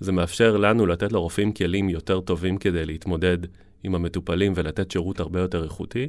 זה 0.00 0.12
מאפשר 0.12 0.56
לנו 0.56 0.86
לתת 0.86 1.12
לרופאים 1.12 1.52
כלים 1.52 1.88
יותר 1.88 2.20
טובים 2.20 2.58
כדי 2.58 2.86
להתמודד 2.86 3.38
עם 3.84 3.94
המטופלים 3.94 4.52
ולתת 4.56 4.90
שירות 4.90 5.20
הרבה 5.20 5.40
יותר 5.40 5.64
איכותי, 5.64 6.08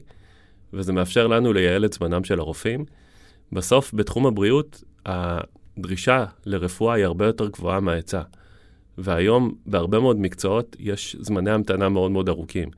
וזה 0.74 0.94
מאפשר 0.94 1.28
לנו 1.28 1.54
לייעל 1.54 1.86
את 1.86 1.94
זמנם 1.94 2.24
של 2.24 2.40
הרופאים. 2.40 2.86
בסוף, 3.52 3.94
בתחום 3.94 4.26
הבריאות, 4.26 4.84
הדרישה 5.06 6.26
לרפואה 6.46 6.96
היא 6.96 7.06
הרבה 7.06 7.26
יותר 7.26 7.48
גבוהה 7.48 7.80
מההיצע. 7.80 8.22
והיום 8.98 9.56
בהרבה 9.66 10.00
מאוד 10.00 10.20
מקצועות 10.20 10.76
יש 10.80 11.16
זמני 11.20 11.52
המתנה 11.52 11.90
מאוד 11.90 12.12
מאוד 12.12 12.30
ארוכים. 12.30 12.70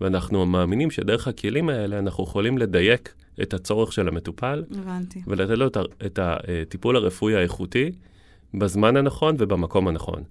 ואנחנו 0.00 0.46
מאמינים 0.46 0.90
שדרך 0.90 1.28
הכלים 1.28 1.68
האלה 1.68 1.98
אנחנו 1.98 2.24
יכולים 2.24 2.58
לדייק 2.58 3.14
את 3.42 3.54
הצורך 3.54 3.92
של 3.92 4.08
המטופל. 4.08 4.64
הבנתי. 4.70 5.22
ולתת 5.26 5.50
לו 5.50 5.66
את 6.06 6.18
הטיפול 6.22 6.96
הרפואי 6.96 7.34
האיכותי 7.36 7.90
בזמן 8.54 8.96
הנכון 8.96 9.34
ובמקום 9.38 9.88
הנכון. 9.88 10.22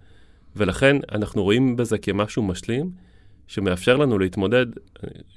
ולכן 0.56 0.98
אנחנו 1.12 1.44
רואים 1.44 1.76
בזה 1.76 1.98
כמשהו 1.98 2.44
משלים, 2.44 2.92
שמאפשר 3.48 3.98
לנו 3.98 4.20
להתמודד, 4.20 4.66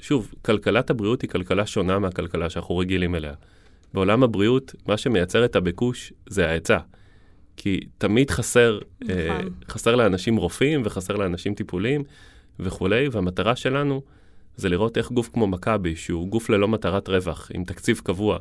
שוב, 0.00 0.34
כלכלת 0.42 0.90
הבריאות 0.90 1.22
היא 1.22 1.30
כלכלה 1.30 1.66
שונה 1.66 1.98
מהכלכלה 1.98 2.50
שאנחנו 2.50 2.76
רגילים 2.76 3.14
אליה. 3.14 3.34
בעולם 3.94 4.22
הבריאות, 4.22 4.74
מה 4.86 4.96
שמייצר 4.96 5.44
את 5.44 5.56
הביקוש 5.56 6.12
זה 6.28 6.48
ההיצע. 6.48 6.78
כי 7.56 7.80
תמיד 7.98 8.30
חסר, 8.30 8.78
אה, 9.10 9.38
נכון. 9.38 9.52
חסר 9.68 9.94
לאנשים 9.94 10.36
רופאים 10.36 10.82
וחסר 10.84 11.16
לאנשים 11.16 11.54
טיפולים 11.54 12.02
וכולי, 12.60 13.08
והמטרה 13.08 13.56
שלנו 13.56 14.02
זה 14.56 14.68
לראות 14.68 14.98
איך 14.98 15.12
גוף 15.12 15.30
כמו 15.32 15.46
מכבי, 15.46 15.96
שהוא 15.96 16.28
גוף 16.28 16.50
ללא 16.50 16.68
מטרת 16.68 17.08
רווח, 17.08 17.50
עם 17.54 17.64
תקציב 17.64 18.00
קבוע, 18.04 18.38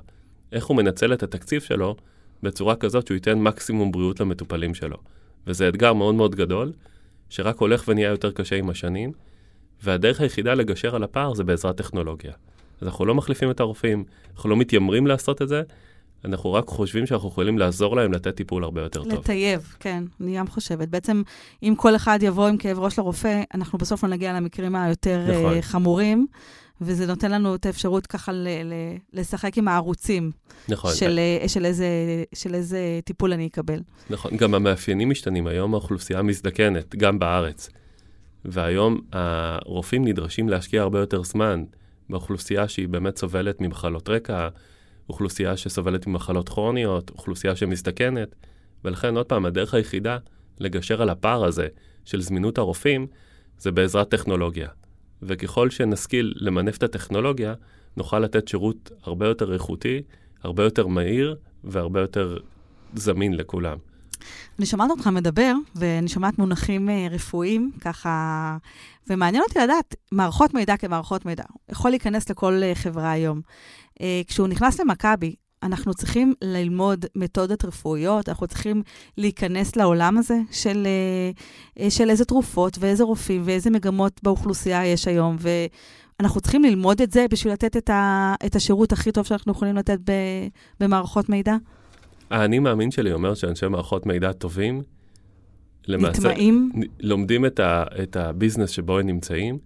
איך 0.51 0.65
הוא 0.65 0.77
מנצל 0.77 1.13
את 1.13 1.23
התקציב 1.23 1.61
שלו 1.61 1.95
בצורה 2.43 2.75
כזאת 2.75 3.07
שהוא 3.07 3.15
ייתן 3.15 3.39
מקסימום 3.39 3.91
בריאות 3.91 4.19
למטופלים 4.19 4.73
שלו. 4.73 4.97
וזה 5.47 5.69
אתגר 5.69 5.93
מאוד 5.93 6.15
מאוד 6.15 6.35
גדול, 6.35 6.71
שרק 7.29 7.57
הולך 7.57 7.83
ונהיה 7.87 8.09
יותר 8.09 8.31
קשה 8.31 8.55
עם 8.55 8.69
השנים, 8.69 9.11
והדרך 9.83 10.21
היחידה 10.21 10.53
לגשר 10.53 10.95
על 10.95 11.03
הפער 11.03 11.33
זה 11.33 11.43
בעזרת 11.43 11.77
טכנולוגיה. 11.77 12.33
אז 12.81 12.87
אנחנו 12.87 13.05
לא 13.05 13.15
מחליפים 13.15 13.51
את 13.51 13.59
הרופאים, 13.59 14.03
אנחנו 14.35 14.49
לא 14.49 14.55
מתיימרים 14.55 15.07
לעשות 15.07 15.41
את 15.41 15.47
זה, 15.47 15.61
אנחנו 16.25 16.53
רק 16.53 16.67
חושבים 16.67 17.05
שאנחנו 17.05 17.29
יכולים 17.29 17.57
לעזור 17.57 17.95
להם 17.95 18.13
לתת 18.13 18.35
טיפול 18.35 18.63
הרבה 18.63 18.81
יותר 18.81 19.03
טוב. 19.03 19.13
לטייב, 19.13 19.75
כן, 19.79 20.03
אני 20.21 20.37
גם 20.37 20.47
חושבת. 20.47 20.87
בעצם, 20.89 21.21
אם 21.63 21.73
כל 21.77 21.95
אחד 21.95 22.19
יבוא 22.21 22.47
עם 22.47 22.57
כאב 22.57 22.79
ראש 22.79 22.99
לרופא, 22.99 23.41
אנחנו 23.53 23.77
בסוף 23.77 24.03
לא 24.03 24.09
נגיע 24.09 24.33
למקרים 24.33 24.75
היותר 24.75 25.21
נכון. 25.31 25.57
uh, 25.57 25.61
חמורים, 25.61 26.27
וזה 26.81 27.05
נותן 27.07 27.31
לנו 27.31 27.55
את 27.55 27.65
האפשרות 27.65 28.07
ככה 28.07 28.31
ל- 28.31 28.47
ל- 28.63 29.19
לשחק 29.19 29.57
עם 29.57 29.67
הערוצים. 29.67 30.31
נכון. 30.69 30.93
של, 30.95 31.19
uh, 31.43 31.47
של, 31.47 31.65
איזה, 31.65 31.87
של 32.33 32.55
איזה 32.55 32.99
טיפול 33.03 33.33
אני 33.33 33.47
אקבל. 33.47 33.79
נכון, 34.09 34.37
גם 34.37 34.53
המאפיינים 34.53 35.09
משתנים. 35.09 35.47
היום 35.47 35.73
האוכלוסייה 35.73 36.21
מזדקנת, 36.21 36.95
גם 36.95 37.19
בארץ. 37.19 37.69
והיום 38.45 39.01
הרופאים 39.11 40.07
נדרשים 40.07 40.49
להשקיע 40.49 40.81
הרבה 40.81 40.99
יותר 40.99 41.23
זמן 41.23 41.63
באוכלוסייה 42.09 42.67
שהיא 42.67 42.87
באמת 42.87 43.17
סובלת 43.17 43.61
ממחלות 43.61 44.09
רקע, 44.09 44.47
אוכלוסייה 45.13 45.57
שסובלת 45.57 46.07
ממחלות 46.07 46.49
כרוניות, 46.49 47.09
אוכלוסייה 47.09 47.55
שמזדקנת, 47.55 48.35
ולכן 48.83 49.17
עוד 49.17 49.25
פעם, 49.25 49.45
הדרך 49.45 49.73
היחידה 49.73 50.17
לגשר 50.59 51.01
על 51.01 51.09
הפער 51.09 51.45
הזה 51.45 51.67
של 52.05 52.21
זמינות 52.21 52.57
הרופאים, 52.57 53.07
זה 53.57 53.71
בעזרת 53.71 54.09
טכנולוגיה. 54.09 54.67
וככל 55.21 55.69
שנשכיל 55.69 56.33
למנף 56.35 56.77
את 56.77 56.83
הטכנולוגיה, 56.83 57.53
נוכל 57.97 58.19
לתת 58.19 58.47
שירות 58.47 58.91
הרבה 59.03 59.27
יותר 59.27 59.53
איכותי, 59.53 60.01
הרבה 60.43 60.63
יותר 60.63 60.87
מהיר 60.87 61.35
והרבה 61.63 62.01
יותר 62.01 62.37
זמין 62.95 63.33
לכולם. 63.33 63.77
אני 64.59 64.65
שומעת 64.65 64.91
אותך 64.91 65.07
מדבר, 65.07 65.53
ואני 65.75 66.07
שומעת 66.07 66.39
מונחים 66.39 66.89
אה, 66.89 67.07
רפואיים, 67.11 67.71
ככה, 67.81 68.57
ומעניין 69.09 69.43
אותי 69.47 69.59
לדעת, 69.59 69.95
מערכות 70.11 70.53
מידע 70.53 70.77
כמערכות 70.77 71.25
מידע, 71.25 71.43
יכול 71.69 71.91
להיכנס 71.91 72.29
לכל 72.29 72.61
אה, 72.63 72.75
חברה 72.75 73.11
היום. 73.11 73.41
אה, 74.01 74.21
כשהוא 74.27 74.47
נכנס 74.47 74.79
למכבי, 74.79 75.35
אנחנו 75.63 75.93
צריכים 75.93 76.33
ללמוד 76.43 77.05
מתודות 77.15 77.65
רפואיות, 77.65 78.29
אנחנו 78.29 78.47
צריכים 78.47 78.81
להיכנס 79.17 79.75
לעולם 79.75 80.17
הזה 80.17 80.37
של, 80.51 80.87
של 81.89 82.09
איזה 82.09 82.25
תרופות 82.25 82.77
ואיזה 82.79 83.03
רופאים 83.03 83.41
ואיזה 83.45 83.69
מגמות 83.69 84.19
באוכלוסייה 84.23 84.85
יש 84.85 85.07
היום, 85.07 85.37
ואנחנו 86.19 86.41
צריכים 86.41 86.63
ללמוד 86.63 87.01
את 87.01 87.11
זה 87.11 87.25
בשביל 87.29 87.53
לתת 87.53 87.77
את, 87.77 87.89
ה, 87.89 88.35
את 88.45 88.55
השירות 88.55 88.91
הכי 88.91 89.11
טוב 89.11 89.25
שאנחנו 89.25 89.51
יכולים 89.51 89.75
לתת 89.75 89.99
במערכות 90.79 91.29
מידע. 91.29 91.55
האני 92.29 92.59
מאמין 92.59 92.91
שלי 92.91 93.13
אומר 93.13 93.33
שאנשי 93.33 93.67
מערכות 93.67 94.05
מידע 94.05 94.31
טובים, 94.31 94.81
למעשה, 95.87 96.19
נטמעים, 96.19 96.71
לומדים 96.99 97.45
את, 97.45 97.59
ה, 97.59 97.83
את 98.03 98.15
ה 98.15 98.21
business 98.21 98.69
שבו 98.69 98.99
הם 98.99 99.07
נמצאים, 99.07 99.57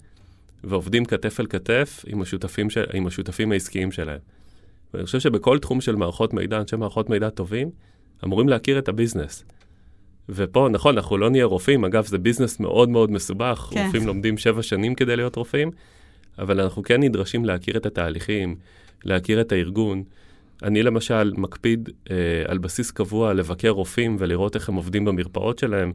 ועובדים 0.64 1.06
כתף 1.06 1.40
אל 1.40 1.46
כתף 1.46 2.06
עם 2.08 2.22
השותפים, 2.22 2.70
של, 2.70 2.84
עם 2.94 3.08
השותפים 3.08 3.52
העסקיים 3.52 3.92
שלהם. 3.92 4.20
ואני 4.94 5.06
חושב 5.06 5.20
שבכל 5.20 5.60
תחום 5.60 5.82
של 5.82 5.96
מערכות 5.96 6.34
מידע, 6.34 6.60
אנשי 6.60 6.76
מערכות 6.76 7.10
מידע 7.10 7.30
טובים, 7.30 7.72
אמורים 8.24 8.50
להכיר 8.50 8.80
את 8.80 8.88
ה 8.88 8.93
business. 8.93 9.44
ופה, 10.30 10.68
נכון, 10.72 10.96
אנחנו 10.96 11.18
לא 11.18 11.30
נהיה 11.30 11.46
רופאים, 11.46 11.86
אגב, 11.86 12.06
זה 12.06 12.18
business 12.18 12.60
מאוד 12.60 12.90
מאוד 12.90 13.12
מסובך, 13.12 13.70
כן. 13.72 13.86
רופאים 13.86 14.08
לומדים 14.08 14.38
שבע 14.38 14.64
שנים 14.64 14.96
כדי 14.96 15.16
להיות 15.16 15.36
רופאים, 15.36 15.72
אבל 16.40 16.62
אנחנו 16.62 16.84
כן 16.84 17.04
נדרשים 17.04 17.46
להכיר 17.46 17.78
את 17.78 17.86
התהליכים, 17.86 18.56
להכיר 19.04 19.42
את 19.42 19.52
הארגון. 19.52 20.04
אני 20.64 20.84
למשל 20.84 21.34
מקפיד 21.38 21.90
אה, 22.12 22.16
על 22.48 22.58
בסיס 22.58 22.92
קבוע 22.92 23.34
לבקר 23.34 23.70
רופאים 23.70 24.16
ולראות 24.20 24.56
איך 24.56 24.70
הם 24.70 24.76
עובדים 24.76 25.06
במרפאות 25.06 25.60
שלהם, 25.60 25.92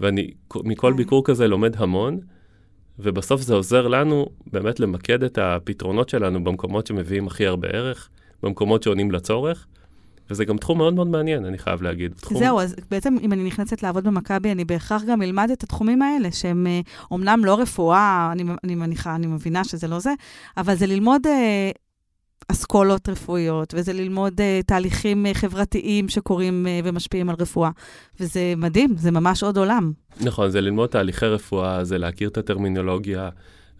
ואני 0.00 0.30
מכל 0.64 0.90
כן. 0.90 0.96
ביקור 0.96 1.24
כזה 1.24 1.48
לומד 1.48 1.76
המון, 1.76 2.20
ובסוף 2.98 3.40
זה 3.40 3.54
עוזר 3.54 3.88
לנו 3.88 4.26
באמת 4.52 4.80
למקד 4.80 5.22
את 5.22 5.38
הפתרונות 5.38 6.08
שלנו 6.08 6.44
במקומות 6.44 6.86
שמביאים 6.86 7.26
הכי 7.26 7.46
הרבה 7.46 7.68
ערך, 7.68 8.08
במקומות 8.42 8.82
שעונים 8.82 9.10
לצורך. 9.10 9.66
וזה 10.30 10.44
גם 10.44 10.56
תחום 10.56 10.78
מאוד 10.78 10.94
מאוד 10.94 11.06
מעניין, 11.06 11.44
אני 11.44 11.58
חייב 11.58 11.82
להגיד. 11.82 12.12
תחום... 12.20 12.38
זהו, 12.38 12.60
אז 12.60 12.76
בעצם 12.90 13.16
אם 13.22 13.32
אני 13.32 13.44
נכנסת 13.44 13.82
לעבוד 13.82 14.04
במכבי, 14.04 14.52
אני 14.52 14.64
בהכרח 14.64 15.02
גם 15.04 15.22
אלמד 15.22 15.50
את 15.52 15.62
התחומים 15.62 16.02
האלה, 16.02 16.32
שהם 16.32 16.66
אומנם 17.10 17.44
לא 17.44 17.60
רפואה, 17.60 18.28
אני, 18.32 18.44
אני 18.64 18.74
מניחה, 18.74 19.14
אני 19.14 19.26
מבינה 19.26 19.64
שזה 19.64 19.88
לא 19.88 19.98
זה, 19.98 20.14
אבל 20.56 20.74
זה 20.74 20.86
ללמוד 20.86 21.26
אה, 21.26 21.70
אסכולות 22.48 23.08
רפואיות, 23.08 23.74
וזה 23.76 23.92
ללמוד 23.92 24.40
uh, 24.40 24.66
תהליכים 24.66 25.26
uh, 25.26 25.34
חברתיים 25.34 26.08
שקורים 26.08 26.66
uh, 26.66 26.86
ומשפיעים 26.86 27.30
על 27.30 27.36
רפואה. 27.38 27.70
וזה 28.20 28.54
מדהים, 28.56 28.96
זה 28.96 29.10
ממש 29.10 29.42
עוד 29.42 29.56
עולם. 29.56 29.92
נכון, 30.20 30.50
זה 30.50 30.60
ללמוד 30.60 30.88
תהליכי 30.88 31.26
רפואה, 31.26 31.84
זה 31.84 31.98
להכיר 31.98 32.28
את 32.28 32.38
הטרמינולוגיה, 32.38 33.28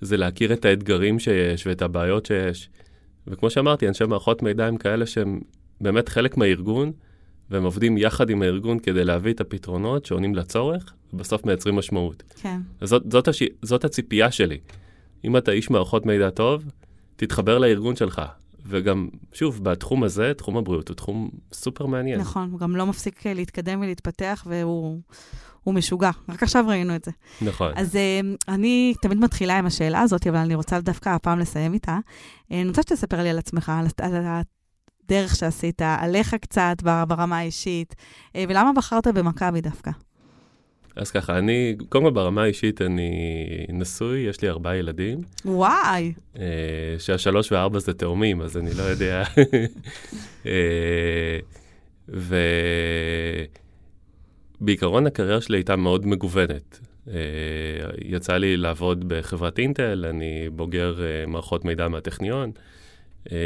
זה 0.00 0.16
להכיר 0.16 0.52
את 0.52 0.64
האתגרים 0.64 1.18
שיש 1.18 1.66
ואת 1.66 1.82
הבעיות 1.82 2.26
שיש. 2.26 2.68
וכמו 3.26 3.50
שאמרתי, 3.50 3.88
אנשי 3.88 4.04
מערכות 4.04 4.42
מידע 4.42 4.66
הם 4.66 4.76
כאלה 4.76 5.06
שהם 5.06 5.40
באמת 5.80 6.08
חלק 6.08 6.36
מהארגון, 6.36 6.92
והם 7.50 7.64
עובדים 7.64 7.98
יחד 7.98 8.30
עם 8.30 8.42
הארגון 8.42 8.78
כדי 8.78 9.04
להביא 9.04 9.32
את 9.32 9.40
הפתרונות 9.40 10.06
שעונים 10.06 10.34
לצורך, 10.34 10.92
ובסוף 11.12 11.46
מייצרים 11.46 11.76
משמעות. 11.76 12.22
כן. 12.42 12.60
זאת, 12.80 13.02
זאת, 13.10 13.28
הש... 13.28 13.42
זאת 13.62 13.84
הציפייה 13.84 14.30
שלי. 14.30 14.58
אם 15.24 15.36
אתה 15.36 15.52
איש 15.52 15.70
מערכות 15.70 16.06
מידע 16.06 16.30
טוב, 16.30 16.64
תתחבר 17.16 17.58
לארגון 17.58 17.96
שלך. 17.96 18.22
וגם, 18.68 19.08
שוב, 19.32 19.64
בתחום 19.64 20.04
הזה, 20.04 20.32
תחום 20.36 20.56
הבריאות 20.56 20.88
הוא 20.88 20.96
תחום 20.96 21.30
סופר 21.52 21.86
מעניין. 21.86 22.20
נכון, 22.20 22.50
הוא 22.50 22.60
גם 22.60 22.76
לא 22.76 22.86
מפסיק 22.86 23.26
אה, 23.26 23.34
להתקדם 23.34 23.80
ולהתפתח, 23.80 24.46
והוא 24.46 25.74
משוגע. 25.74 26.10
רק 26.28 26.42
עכשיו 26.42 26.64
ראינו 26.68 26.96
את 26.96 27.04
זה. 27.04 27.10
נכון. 27.42 27.72
אז 27.76 27.94
uh, 27.94 28.36
אני 28.48 28.94
תמיד 29.02 29.18
מתחילה 29.18 29.58
עם 29.58 29.66
השאלה 29.66 30.00
הזאת, 30.00 30.26
אבל 30.26 30.36
אני 30.36 30.54
רוצה 30.54 30.80
דווקא 30.80 31.08
הפעם 31.08 31.38
לסיים 31.38 31.74
איתה. 31.74 31.98
Uh, 31.98 32.54
אני 32.54 32.68
רוצה 32.68 32.82
שתספר 32.82 33.22
לי 33.22 33.28
על 33.28 33.38
עצמך, 33.38 33.72
על, 33.74 33.86
על 34.00 34.24
הדרך 35.04 35.36
שעשית, 35.36 35.82
עליך 35.82 36.34
קצת 36.34 36.76
ברמה 37.08 37.38
האישית, 37.38 37.94
ולמה 38.36 38.72
בחרת 38.76 39.06
במכבי 39.06 39.60
דווקא? 39.60 39.90
אז 40.98 41.10
ככה, 41.10 41.38
אני, 41.38 41.76
קודם 41.88 42.04
כל 42.04 42.10
ברמה 42.10 42.42
האישית 42.42 42.82
אני 42.82 43.10
נשוי, 43.68 44.18
יש 44.18 44.42
לי 44.42 44.48
ארבעה 44.48 44.76
ילדים. 44.76 45.18
וואי. 45.44 46.12
אה, 46.38 46.44
שהשלוש 46.98 47.52
וארבע 47.52 47.78
זה 47.78 47.94
תאומים, 47.94 48.40
אז 48.42 48.56
אני 48.56 48.70
לא 48.78 48.82
יודע. 48.82 49.24
אה, 50.46 51.38
ובעיקרון 54.60 55.06
הקריירה 55.06 55.40
שלי 55.40 55.56
הייתה 55.56 55.76
מאוד 55.76 56.06
מגוונת. 56.06 56.80
אה, 57.08 57.14
יצא 58.04 58.36
לי 58.36 58.56
לעבוד 58.56 59.04
בחברת 59.08 59.58
אינטל, 59.58 60.04
אני 60.08 60.48
בוגר 60.52 61.02
אה, 61.02 61.26
מערכות 61.26 61.64
מידע 61.64 61.88
מהטכניון. 61.88 62.50
אה, 63.32 63.36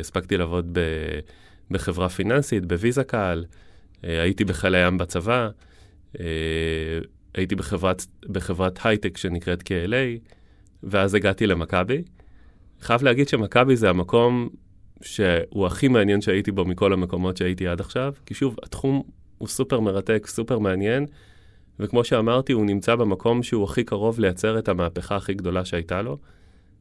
הספקתי 0.00 0.36
לעבוד 0.36 0.68
ב, 0.72 0.80
בחברה 1.70 2.08
פיננסית, 2.08 2.66
בוויזה 2.66 3.04
קהל, 3.04 3.44
אה, 4.04 4.22
הייתי 4.22 4.44
בחיל 4.44 4.74
הים 4.74 4.98
בצבא. 4.98 5.48
אה, 6.20 6.98
הייתי 7.34 7.54
בחברת, 7.54 8.06
בחברת 8.28 8.78
הייטק 8.84 9.16
שנקראת 9.16 9.62
KLA, 9.62 10.32
ואז 10.82 11.14
הגעתי 11.14 11.46
למכבי. 11.46 12.02
חייב 12.80 13.02
להגיד 13.02 13.28
שמכבי 13.28 13.76
זה 13.76 13.90
המקום 13.90 14.48
שהוא 15.02 15.66
הכי 15.66 15.88
מעניין 15.88 16.20
שהייתי 16.20 16.52
בו 16.52 16.64
מכל 16.64 16.92
המקומות 16.92 17.36
שהייתי 17.36 17.68
עד 17.68 17.80
עכשיו, 17.80 18.12
כי 18.26 18.34
שוב, 18.34 18.56
התחום 18.62 19.02
הוא 19.38 19.48
סופר 19.48 19.80
מרתק, 19.80 20.26
סופר 20.26 20.58
מעניין, 20.58 21.06
וכמו 21.80 22.04
שאמרתי, 22.04 22.52
הוא 22.52 22.66
נמצא 22.66 22.94
במקום 22.94 23.42
שהוא 23.42 23.64
הכי 23.64 23.84
קרוב 23.84 24.20
לייצר 24.20 24.58
את 24.58 24.68
המהפכה 24.68 25.16
הכי 25.16 25.34
גדולה 25.34 25.64
שהייתה 25.64 26.02
לו. 26.02 26.18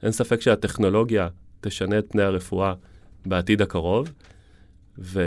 אין 0.04 0.12
ספק 0.12 0.42
שהטכנולוגיה 0.42 1.28
תשנה 1.62 2.00
את 2.00 2.06
פני 2.10 2.22
הרפואה 2.22 2.74
בעתיד 3.26 3.62
הקרוב, 3.62 4.14
ו... 5.00 5.22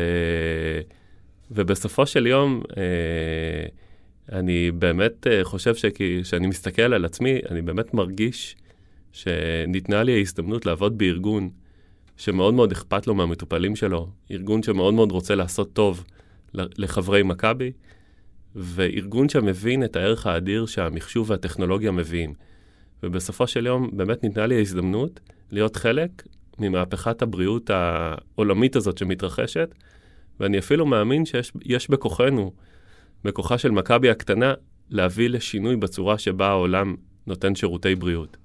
ובסופו 1.51 2.07
של 2.07 2.27
יום, 2.27 2.62
אה, 2.77 2.83
אני 4.33 4.71
באמת 4.71 5.27
uh, 5.27 5.45
חושב 5.45 5.75
שכשאני 5.75 6.47
מסתכל 6.47 6.83
על 6.83 7.05
עצמי, 7.05 7.38
אני 7.51 7.62
באמת 7.62 7.95
מרגיש 7.95 8.57
שניתנה 9.12 10.03
לי 10.03 10.12
ההזדמנות 10.19 10.67
לעבוד 10.67 10.99
בארגון 10.99 11.49
שמאוד 12.17 12.55
מאוד 12.55 12.73
אכפת 12.73 13.07
לו 13.07 13.14
מהמטופלים 13.14 13.77
שלו, 13.77 14.09
ארגון 14.31 14.62
שמאוד 14.62 14.95
מאוד 14.95 15.12
רוצה 15.12 15.35
לעשות 15.35 15.73
טוב 15.73 16.05
לחברי 16.55 17.23
מכבי, 17.23 17.73
וארגון 18.55 19.29
שמבין 19.29 19.85
את 19.85 19.97
הערך 19.97 20.27
האדיר 20.27 20.67
שהמחשוב 20.67 21.31
והטכנולוגיה 21.31 21.91
מביאים. 21.91 22.35
ובסופו 23.03 23.47
של 23.47 23.67
יום 23.67 23.91
באמת 23.93 24.23
ניתנה 24.23 24.47
לי 24.47 24.57
ההזדמנות 24.57 25.21
להיות 25.51 25.77
חלק 25.77 26.11
ממהפכת 26.59 27.23
הבריאות 27.23 27.71
העולמית 27.71 28.77
הזאת 28.77 28.99
שמתרחשת, 28.99 29.75
ואני 30.41 30.59
אפילו 30.59 30.87
מאמין 30.87 31.25
שיש 31.25 31.91
בכוחנו, 31.91 32.53
בכוחה 33.24 33.59
של 33.59 33.70
מכבי 33.70 34.11
הקטנה, 34.11 34.54
להביא 34.90 35.28
לשינוי 35.28 35.76
בצורה 35.76 36.18
שבה 36.18 36.48
העולם 36.48 36.96
נותן 37.26 37.54
שירותי 37.54 37.94
בריאות. 37.94 38.37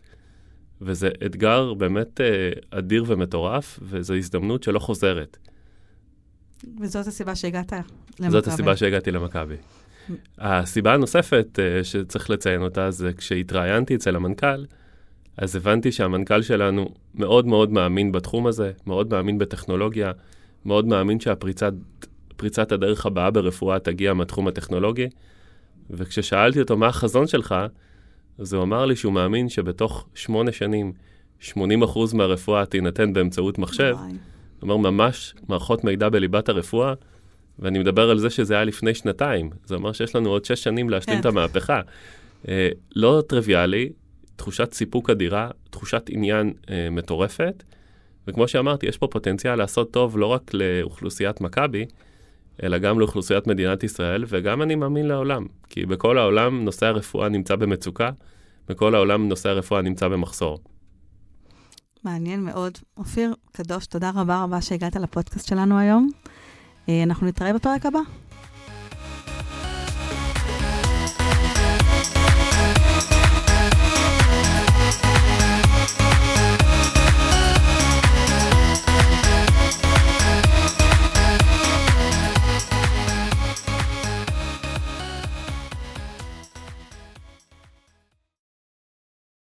וזה 0.81 1.09
אתגר 1.25 1.73
באמת 1.73 2.21
אה, 2.21 2.51
אדיר 2.71 3.03
ומטורף, 3.07 3.79
וזו 3.81 4.13
הזדמנות 4.13 4.63
שלא 4.63 4.79
חוזרת. 4.79 5.38
וזאת 6.81 7.07
הסיבה 7.07 7.36
שהגעת 7.36 7.73
למכבי. 8.19 8.31
זאת 8.31 8.47
הסיבה 8.47 8.75
שהגעתי 8.75 9.12
למכבי. 9.12 9.55
הסיבה 10.38 10.93
הנוספת 10.93 11.59
uh, 11.59 11.83
שצריך 11.83 12.29
לציין 12.29 12.62
אותה 12.62 12.91
זה 12.91 13.13
כשהתראיינתי 13.13 13.95
אצל 13.95 14.15
המנכ"ל, 14.15 14.65
אז 15.38 15.55
הבנתי 15.55 15.91
שהמנכ"ל 15.91 16.41
שלנו 16.41 16.89
מאוד 17.15 17.47
מאוד 17.47 17.71
מאמין 17.71 18.12
בתחום 18.12 18.47
הזה, 18.47 18.71
מאוד 18.88 19.09
מאמין 19.12 19.38
בטכנולוגיה, 19.38 20.12
מאוד 20.65 20.86
מאמין 20.86 21.19
שהפריצת 21.19 21.73
הדרך 22.71 23.06
הבאה 23.06 23.32
ברפואה 23.32 23.79
תגיע 23.79 24.13
מהתחום 24.13 24.47
הטכנולוגי, 24.47 25.08
וכששאלתי 25.89 26.62
אותו 26.62 26.77
מה 26.77 26.88
החזון 26.88 27.27
שלך, 27.27 27.56
אז 28.38 28.53
הוא 28.53 28.63
אמר 28.63 28.86
לי 28.86 28.95
שהוא 28.95 29.13
מאמין 29.13 29.49
שבתוך 29.49 30.08
שמונה 30.15 30.51
שנים, 30.51 30.93
80% 31.41 31.53
מהרפואה 32.13 32.65
תינתן 32.65 33.13
באמצעות 33.13 33.58
מחשב. 33.58 33.95
כלומר, 34.60 34.77
ממש 34.77 35.34
מערכות 35.49 35.84
מידע 35.84 36.10
בליבת 36.10 36.49
הרפואה, 36.49 36.93
ואני 37.60 37.79
מדבר 37.79 38.10
על 38.10 38.19
זה 38.19 38.29
שזה 38.29 38.53
היה 38.53 38.63
לפני 38.63 38.93
שנתיים. 38.93 39.49
זה 39.65 39.75
אומר 39.75 39.91
שיש 39.91 40.15
לנו 40.15 40.29
עוד 40.29 40.45
שש 40.45 40.63
שנים 40.63 40.89
להשלים 40.89 41.19
את 41.19 41.23
כן. 41.23 41.29
המהפכה. 41.29 41.82
אה, 42.47 42.69
לא 42.95 43.23
טריוויאלי, 43.27 43.89
תחושת 44.36 44.73
סיפוק 44.73 45.10
אדירה, 45.10 45.49
תחושת 45.69 46.03
עניין 46.10 46.53
אה, 46.69 46.88
מטורפת, 46.91 47.63
וכמו 48.27 48.47
שאמרתי, 48.47 48.86
יש 48.86 48.97
פה 48.97 49.08
פוטנציאל 49.08 49.56
לעשות 49.56 49.91
טוב 49.91 50.17
לא 50.17 50.25
רק 50.25 50.51
לאוכלוסיית 50.53 51.41
מכבי, 51.41 51.86
אלא 52.63 52.77
גם 52.77 52.99
לאוכלוסיית 52.99 53.47
מדינת 53.47 53.83
ישראל, 53.83 54.23
וגם 54.27 54.61
אני 54.61 54.75
מאמין 54.75 55.07
לעולם. 55.07 55.45
כי 55.69 55.85
בכל 55.85 56.17
העולם 56.17 56.65
נושא 56.65 56.85
הרפואה 56.85 57.29
נמצא 57.29 57.55
במצוקה, 57.55 58.11
בכל 58.67 58.95
העולם 58.95 59.29
נושא 59.29 59.49
הרפואה 59.49 59.81
נמצא 59.81 60.07
במחסור. 60.07 60.59
מעניין 62.03 62.43
מאוד. 62.43 62.77
אופיר, 62.97 63.33
קדוש, 63.51 63.85
תודה 63.85 64.11
רבה 64.15 64.43
רבה 64.43 64.61
שהגעת 64.61 64.95
לפודקאסט 64.95 65.47
שלנו 65.47 65.79
היום. 65.79 66.09
אה, 66.89 67.03
אנחנו 67.03 67.27
נתראה 67.27 67.53
בפרק 67.53 67.85
הבא. 67.85 67.99